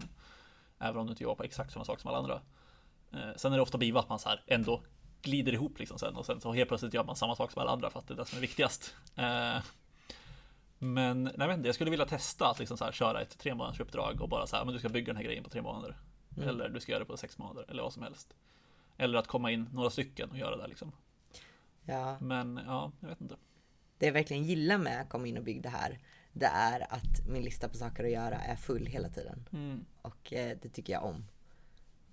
även 0.79 0.97
om 0.97 1.07
du 1.07 1.11
inte 1.11 1.23
jobbar 1.23 1.35
på 1.35 1.43
exakt 1.43 1.73
samma 1.73 1.85
sak 1.85 1.99
som 1.99 2.09
alla 2.09 2.17
andra. 2.17 2.41
Eh, 3.13 3.35
sen 3.35 3.53
är 3.53 3.57
det 3.57 3.61
ofta 3.61 3.77
blivit 3.77 3.99
att 3.99 4.09
man 4.09 4.19
så 4.19 4.29
här 4.29 4.43
ändå 4.47 4.81
glider 5.21 5.53
ihop 5.53 5.79
liksom 5.79 5.99
sen 5.99 6.15
och 6.15 6.25
sen 6.25 6.41
så 6.41 6.53
helt 6.53 6.67
plötsligt 6.67 6.93
gör 6.93 7.03
man 7.03 7.15
samma 7.15 7.35
sak 7.35 7.51
som 7.51 7.61
alla 7.61 7.71
andra 7.71 7.89
för 7.89 7.99
att 7.99 8.07
det 8.07 8.13
är 8.13 8.17
det 8.17 8.25
som 8.25 8.37
är 8.37 8.41
viktigast. 8.41 8.95
Eh, 9.15 9.57
men 10.79 11.31
nej, 11.35 11.53
inte, 11.53 11.67
jag 11.67 11.75
skulle 11.75 11.91
vilja 11.91 12.05
testa 12.05 12.47
att 12.47 12.59
liksom 12.59 12.77
så 12.77 12.85
här, 12.85 12.91
köra 12.91 13.21
ett 13.21 13.37
tre 13.37 13.55
månaders 13.55 13.79
uppdrag 13.79 14.21
och 14.21 14.29
bara 14.29 14.47
så 14.47 14.55
här, 14.55 14.65
men 14.65 14.73
du 14.73 14.79
ska 14.79 14.89
bygga 14.89 15.07
den 15.07 15.15
här 15.15 15.23
grejen 15.23 15.43
på 15.43 15.49
tre 15.49 15.61
månader. 15.61 15.97
Eller 16.41 16.69
du 16.69 16.79
ska 16.79 16.91
göra 16.91 16.99
det 16.99 17.05
på 17.05 17.17
sex 17.17 17.37
månader 17.37 17.65
eller 17.69 17.83
vad 17.83 17.93
som 17.93 18.03
helst. 18.03 18.35
Eller 18.97 19.17
att 19.19 19.27
komma 19.27 19.51
in 19.51 19.69
några 19.73 19.89
stycken 19.89 20.29
och 20.31 20.37
göra 20.37 20.57
det 20.57 20.67
liksom. 20.67 20.91
Ja, 21.85 22.17
Men 22.21 22.59
ja, 22.65 22.91
jag 22.99 23.07
vet 23.09 23.21
inte. 23.21 23.35
det 23.97 24.05
jag 24.05 24.13
verkligen 24.13 24.43
gillar 24.43 24.77
med 24.77 25.01
att 25.01 25.09
komma 25.09 25.27
in 25.27 25.37
och 25.37 25.43
bygga 25.43 25.61
det 25.61 25.69
här, 25.69 25.99
det 26.33 26.45
är 26.45 26.93
att 26.93 27.27
min 27.27 27.43
lista 27.43 27.69
på 27.69 27.77
saker 27.77 28.03
att 28.03 28.11
göra 28.11 28.35
är 28.35 28.55
full 28.55 28.85
hela 28.85 29.09
tiden. 29.09 29.49
Mm. 29.53 29.85
Och 30.01 30.33
eh, 30.33 30.57
det 30.61 30.69
tycker 30.69 30.93
jag 30.93 31.03
om. 31.03 31.25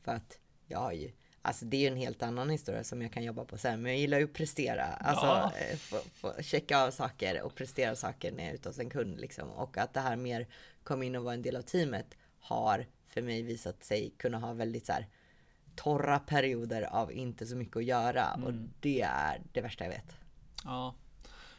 För 0.03 0.13
att 0.13 0.39
jag 0.67 0.79
har 0.79 0.93
ju, 0.93 1.13
alltså 1.43 1.65
det 1.65 1.77
är 1.77 1.81
ju 1.81 1.87
en 1.87 1.97
helt 1.97 2.23
annan 2.23 2.51
historia 2.51 2.85
som 2.85 3.03
jag 3.03 3.13
kan 3.13 3.25
jobba 3.25 3.45
på 3.45 3.59
sen. 3.59 3.83
Men 3.83 3.93
jag 3.93 4.01
gillar 4.01 4.19
ju 4.19 4.25
att 4.25 4.33
prestera. 4.33 4.85
Alltså 4.85 5.27
Ja. 5.27 5.53
eh, 5.71 5.77
få, 5.77 5.97
få 6.15 6.43
checka 6.43 6.79
av 6.87 6.91
saker 6.91 7.43
och 7.43 7.55
prestera 7.55 7.97
saker 7.97 8.33
när 8.33 8.43
jag 8.43 8.51
är 8.51 8.55
ute 8.55 8.69
hos 8.69 8.79
en 8.79 8.91
kund 8.91 9.21
liksom. 9.21 9.51
Och 9.51 9.79
att 9.79 9.95
det 9.95 10.01
här 10.01 10.17
mer 10.17 10.47
kom 10.85 11.03
in 11.03 11.17
och 11.17 11.25
vara 11.25 11.35
en 11.35 11.43
del 11.43 11.57
av 11.57 11.63
teamet 11.63 12.15
har 12.39 12.87
för 13.07 13.23
mig 13.23 13.43
visat 13.43 13.85
sig 13.85 14.15
kunna 14.19 14.39
ha 14.39 14.53
väldigt 14.53 14.87
så 14.87 14.93
här 14.93 15.09
torra 15.77 16.19
perioder 16.19 16.83
av 16.83 17.13
inte 17.13 17.47
så 17.47 17.57
mycket 17.57 17.77
att 17.77 17.85
göra. 17.85 18.35
Och 18.45 18.53
det 18.81 19.01
är 19.03 19.43
det 19.53 19.61
värsta 19.61 19.85
jag 19.85 19.91
vet. 19.91 20.17
Ja. 20.65 20.95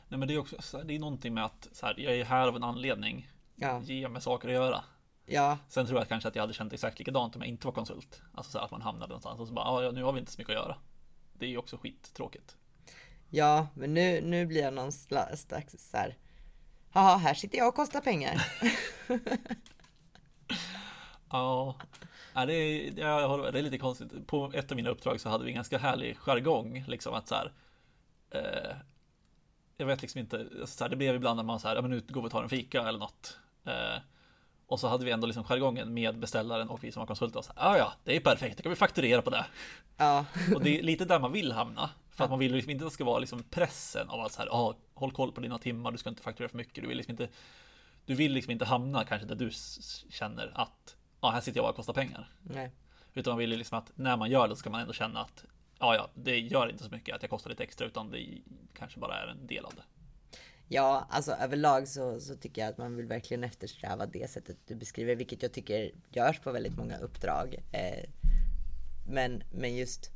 Nej 0.07 0.17
men 0.19 0.27
det 0.27 0.33
är 0.33 0.37
också, 0.37 0.83
det 0.85 0.95
är 0.95 0.99
någonting 0.99 1.33
med 1.33 1.45
att 1.45 1.67
här, 1.81 1.99
jag 1.99 2.15
är 2.15 2.25
här 2.25 2.47
av 2.47 2.55
en 2.55 2.63
anledning. 2.63 3.29
Ja, 3.55 3.81
Ge 3.81 4.07
mig 4.09 4.21
saker 4.21 4.47
att 4.47 4.53
göra. 4.53 4.83
ja, 5.25 5.57
Sen 5.67 5.85
tror 5.85 5.99
jag 5.99 6.07
kanske 6.07 6.29
att 6.29 6.35
jag 6.35 6.43
hade 6.43 6.53
känt 6.53 6.73
exakt 6.73 6.99
likadant 6.99 7.35
om 7.35 7.41
jag 7.41 7.49
inte 7.49 7.67
var 7.67 7.73
konsult. 7.73 8.21
Alltså 8.33 8.51
så 8.51 8.57
här, 8.57 8.65
att 8.65 8.71
man 8.71 8.81
hamnade 8.81 9.07
någonstans 9.07 9.39
och 9.39 9.47
så 9.47 9.53
bara, 9.53 9.83
ja 9.83 9.91
nu 9.91 10.03
har 10.03 10.13
vi 10.13 10.19
inte 10.19 10.31
så 10.31 10.41
mycket 10.41 10.55
att 10.57 10.63
göra. 10.63 10.77
Det 11.33 11.45
är 11.45 11.49
ju 11.49 11.57
också 11.57 11.77
skittråkigt. 11.77 12.55
ja, 13.29 13.67
men 13.73 13.93
nu, 13.93 14.21
nu 14.21 14.45
blir 14.45 14.61
jag 14.61 14.73
någon 14.73 14.89
sla- 14.89 15.35
slags 15.35 15.89
så 15.91 15.97
här. 15.97 16.17
Ja, 16.93 17.15
här 17.15 17.33
sitter 17.33 17.57
jag 17.57 17.67
och 17.67 17.75
kostar 17.75 18.01
pengar. 18.01 18.47
Ja, 21.29 21.75
ja 22.33 22.45
det, 22.45 22.53
är, 22.53 23.37
med, 23.37 23.53
det 23.53 23.59
är 23.59 23.63
lite 23.63 23.77
konstigt. 23.77 24.27
På 24.27 24.51
ett 24.53 24.71
av 24.71 24.75
mina 24.75 24.89
uppdrag 24.89 25.21
så 25.21 25.29
hade 25.29 25.43
vi 25.43 25.49
en 25.49 25.55
ganska 25.55 25.77
härlig 25.77 26.17
jargong. 26.17 26.83
Liksom 26.87 27.13
att 27.13 27.27
så 27.27 27.35
här, 27.35 27.51
eh, 28.29 28.75
jag 29.77 29.85
vet 29.85 30.01
liksom 30.01 30.19
inte, 30.19 30.39
alltså 30.39 30.77
så 30.77 30.83
här, 30.83 30.89
det 30.89 30.95
blev 30.95 31.15
ibland 31.15 31.37
när 31.37 31.43
man 31.43 31.59
så 31.59 31.67
här, 31.67 31.75
ja 31.75 31.81
men 31.81 31.91
nu 31.91 32.01
går 32.07 32.21
vi 32.21 32.27
och 32.27 32.31
tar 32.31 32.43
en 32.43 32.49
fika 32.49 32.81
eller 32.81 32.99
något. 32.99 33.37
Eh, 33.65 34.01
och 34.67 34.79
så 34.79 34.87
hade 34.87 35.05
vi 35.05 35.11
ändå 35.11 35.27
liksom 35.27 35.43
jargongen 35.43 35.93
med 35.93 36.19
beställaren 36.19 36.69
och 36.69 36.83
vi 36.83 36.91
som 36.91 36.99
var 36.99 37.07
konsulter. 37.07 37.39
och 37.39 37.45
Så 37.45 37.53
här, 37.55 37.69
ja, 37.69 37.77
ja, 37.77 37.93
det 38.03 38.15
är 38.15 38.19
perfekt, 38.19 38.57
då 38.57 38.63
kan 38.63 38.69
vi 38.69 38.75
fakturera 38.75 39.21
på 39.21 39.29
det. 39.29 39.45
Ja, 39.97 40.25
Och 40.55 40.63
det 40.63 40.79
är 40.79 40.83
lite 40.83 41.05
där 41.05 41.19
man 41.19 41.31
vill 41.31 41.51
hamna. 41.51 41.89
För 42.11 42.23
att 42.23 42.29
man 42.29 42.39
vill 42.39 42.53
liksom 42.53 42.69
inte 42.71 42.85
att 42.85 42.91
det 42.91 42.93
ska 42.93 43.03
vara 43.03 43.19
liksom 43.19 43.43
pressen 43.43 44.09
av 44.09 44.19
att 44.21 44.31
så 44.31 44.41
här, 44.41 44.47
ah, 44.51 44.75
håll 44.93 45.11
koll 45.11 45.31
på 45.31 45.41
dina 45.41 45.57
timmar, 45.57 45.91
du 45.91 45.97
ska 45.97 46.09
inte 46.09 46.21
fakturera 46.21 46.49
för 46.49 46.57
mycket. 46.57 46.83
Du 46.83 46.87
vill 46.87 46.97
liksom 46.97 47.11
inte, 47.11 47.29
du 48.05 48.15
vill 48.15 48.31
liksom 48.31 48.51
inte 48.51 48.65
hamna 48.65 49.03
kanske 49.05 49.27
där 49.27 49.35
du 49.35 49.51
känner 50.09 50.51
att, 50.55 50.95
ja, 51.23 51.29
här 51.29 51.41
sitter 51.41 51.59
jag 51.59 51.69
och 51.69 51.75
kostar 51.75 51.93
pengar. 51.93 52.31
nej. 52.41 52.71
Utan 53.13 53.31
man 53.31 53.37
vill 53.37 53.51
ju 53.51 53.57
liksom 53.57 53.77
att 53.77 53.91
när 53.95 54.17
man 54.17 54.29
gör 54.31 54.47
det 54.47 54.55
ska 54.55 54.69
man 54.69 54.81
ändå 54.81 54.93
känna 54.93 55.21
att, 55.21 55.45
ja, 55.79 55.95
ja, 55.95 56.09
det 56.15 56.39
gör 56.39 56.69
inte 56.69 56.83
så 56.83 56.89
mycket 56.89 57.15
att 57.15 57.21
jag 57.21 57.29
kostar 57.29 57.49
lite 57.49 57.63
extra, 57.63 57.87
utan 57.87 58.11
det 58.11 58.27
kanske 58.73 58.99
bara 58.99 59.15
är 59.23 59.27
en 59.27 59.47
del 59.47 59.65
av 59.65 59.73
det. 59.75 59.83
Ja, 60.67 61.07
alltså 61.09 61.31
överlag 61.31 61.87
så, 61.87 62.19
så 62.19 62.35
tycker 62.35 62.61
jag 62.61 62.69
att 62.69 62.77
man 62.77 62.95
vill 62.95 63.05
verkligen 63.05 63.43
eftersträva 63.43 64.05
det 64.05 64.29
sättet 64.29 64.57
du 64.67 64.75
beskriver, 64.75 65.15
vilket 65.15 65.41
jag 65.41 65.53
tycker 65.53 65.91
görs 66.09 66.39
på 66.39 66.51
väldigt 66.51 66.77
många 66.77 66.97
uppdrag. 66.97 67.55
Eh, 67.71 68.09
men, 69.09 69.43
men 69.53 69.75
just 69.75 70.11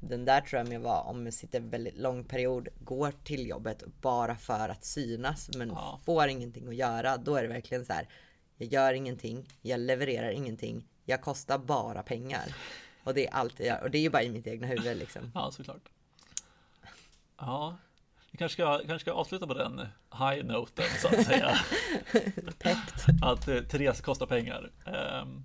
den 0.00 0.24
där 0.24 0.40
tror 0.40 0.58
jag 0.58 0.68
med 0.68 0.80
var 0.80 1.02
om 1.02 1.22
man 1.22 1.32
sitter 1.32 1.60
en 1.60 1.70
väldigt 1.70 1.98
lång 1.98 2.24
period, 2.24 2.68
går 2.80 3.12
till 3.24 3.48
jobbet 3.48 3.82
bara 4.00 4.36
för 4.36 4.68
att 4.68 4.84
synas, 4.84 5.50
men 5.56 5.68
Ja. 5.68 6.00
får 6.04 6.28
ingenting 6.28 6.68
att 6.68 6.74
göra. 6.74 7.16
Då 7.16 7.36
är 7.36 7.42
det 7.42 7.48
verkligen 7.48 7.84
så 7.84 7.92
här. 7.92 8.08
Jag 8.56 8.72
gör 8.72 8.92
ingenting, 8.94 9.48
jag 9.62 9.80
levererar 9.80 10.30
ingenting, 10.30 10.88
jag 11.04 11.20
kostar 11.20 11.58
bara 11.58 12.02
pengar. 12.02 12.54
Och 13.04 13.14
det 13.14 13.26
är 13.26 13.34
allt 13.34 13.58
jag 13.58 13.66
gör. 13.68 13.82
Och 13.82 13.90
det 13.90 13.98
är 13.98 14.02
ju 14.02 14.10
bara 14.10 14.22
i 14.22 14.30
mitt 14.30 14.46
egna 14.46 14.66
huvud 14.66 14.96
liksom. 14.96 15.30
Ja, 15.34 15.50
såklart. 15.50 15.88
Ja, 17.38 17.76
vi 18.30 18.38
kanske 18.38 18.54
ska, 18.54 18.78
kanske 18.78 18.98
ska 18.98 19.12
avsluta 19.12 19.46
på 19.46 19.54
den 19.54 19.78
high 20.18 20.44
noten 20.44 20.84
så 21.00 21.08
att 21.08 21.24
säga. 21.26 21.58
Peppt. 22.58 23.04
att 23.22 23.48
eh, 23.48 23.62
Therese 23.62 24.00
kostar 24.00 24.26
pengar. 24.26 24.70
Ehm, 24.86 25.44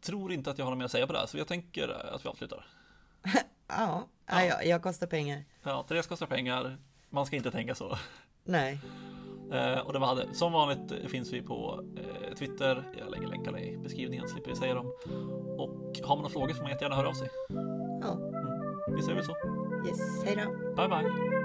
tror 0.00 0.32
inte 0.32 0.50
att 0.50 0.58
jag 0.58 0.64
har 0.64 0.70
något 0.70 0.78
mer 0.78 0.84
att 0.84 0.90
säga 0.90 1.06
på 1.06 1.12
det 1.12 1.18
här, 1.18 1.26
så 1.26 1.38
jag 1.38 1.48
tänker 1.48 1.88
att 1.88 2.24
vi 2.24 2.28
avslutar. 2.28 2.66
Ja, 3.66 4.08
ja. 4.26 4.44
Jag, 4.44 4.66
jag 4.66 4.82
kostar 4.82 5.06
pengar. 5.06 5.44
Ja, 5.62 5.82
Therese 5.88 6.06
kostar 6.06 6.26
pengar. 6.26 6.78
Man 7.10 7.26
ska 7.26 7.36
inte 7.36 7.50
tänka 7.50 7.74
så. 7.74 7.98
Nej. 8.44 8.80
Eh, 9.52 9.78
och 9.86 9.92
det 9.92 9.98
var 9.98 10.14
det. 10.14 10.34
Som 10.34 10.52
vanligt 10.52 11.10
finns 11.10 11.32
vi 11.32 11.42
på 11.42 11.84
eh, 11.96 12.34
Twitter. 12.34 12.84
Jag 12.98 13.10
lägger 13.10 13.26
länkarna 13.26 13.60
i 13.60 13.76
beskrivningen, 13.76 14.28
slipper 14.28 14.50
vi 14.50 14.56
säga 14.56 14.74
dem. 14.74 14.86
Och 15.58 16.00
har 16.02 16.16
man 16.16 16.18
några 16.18 16.28
frågor 16.28 16.54
får 16.54 16.62
man 16.62 16.70
jättegärna 16.70 16.96
höra 16.96 17.08
av 17.08 17.12
sig. 17.12 17.28
Ja. 18.02 18.18
vi 18.96 19.02
säger 19.02 19.14
väl 19.14 19.24
så. 19.24 19.34
Yes, 19.88 20.24
hej 20.24 20.36
då. 20.36 20.74
Bye 20.76 20.88
bye. 20.88 21.43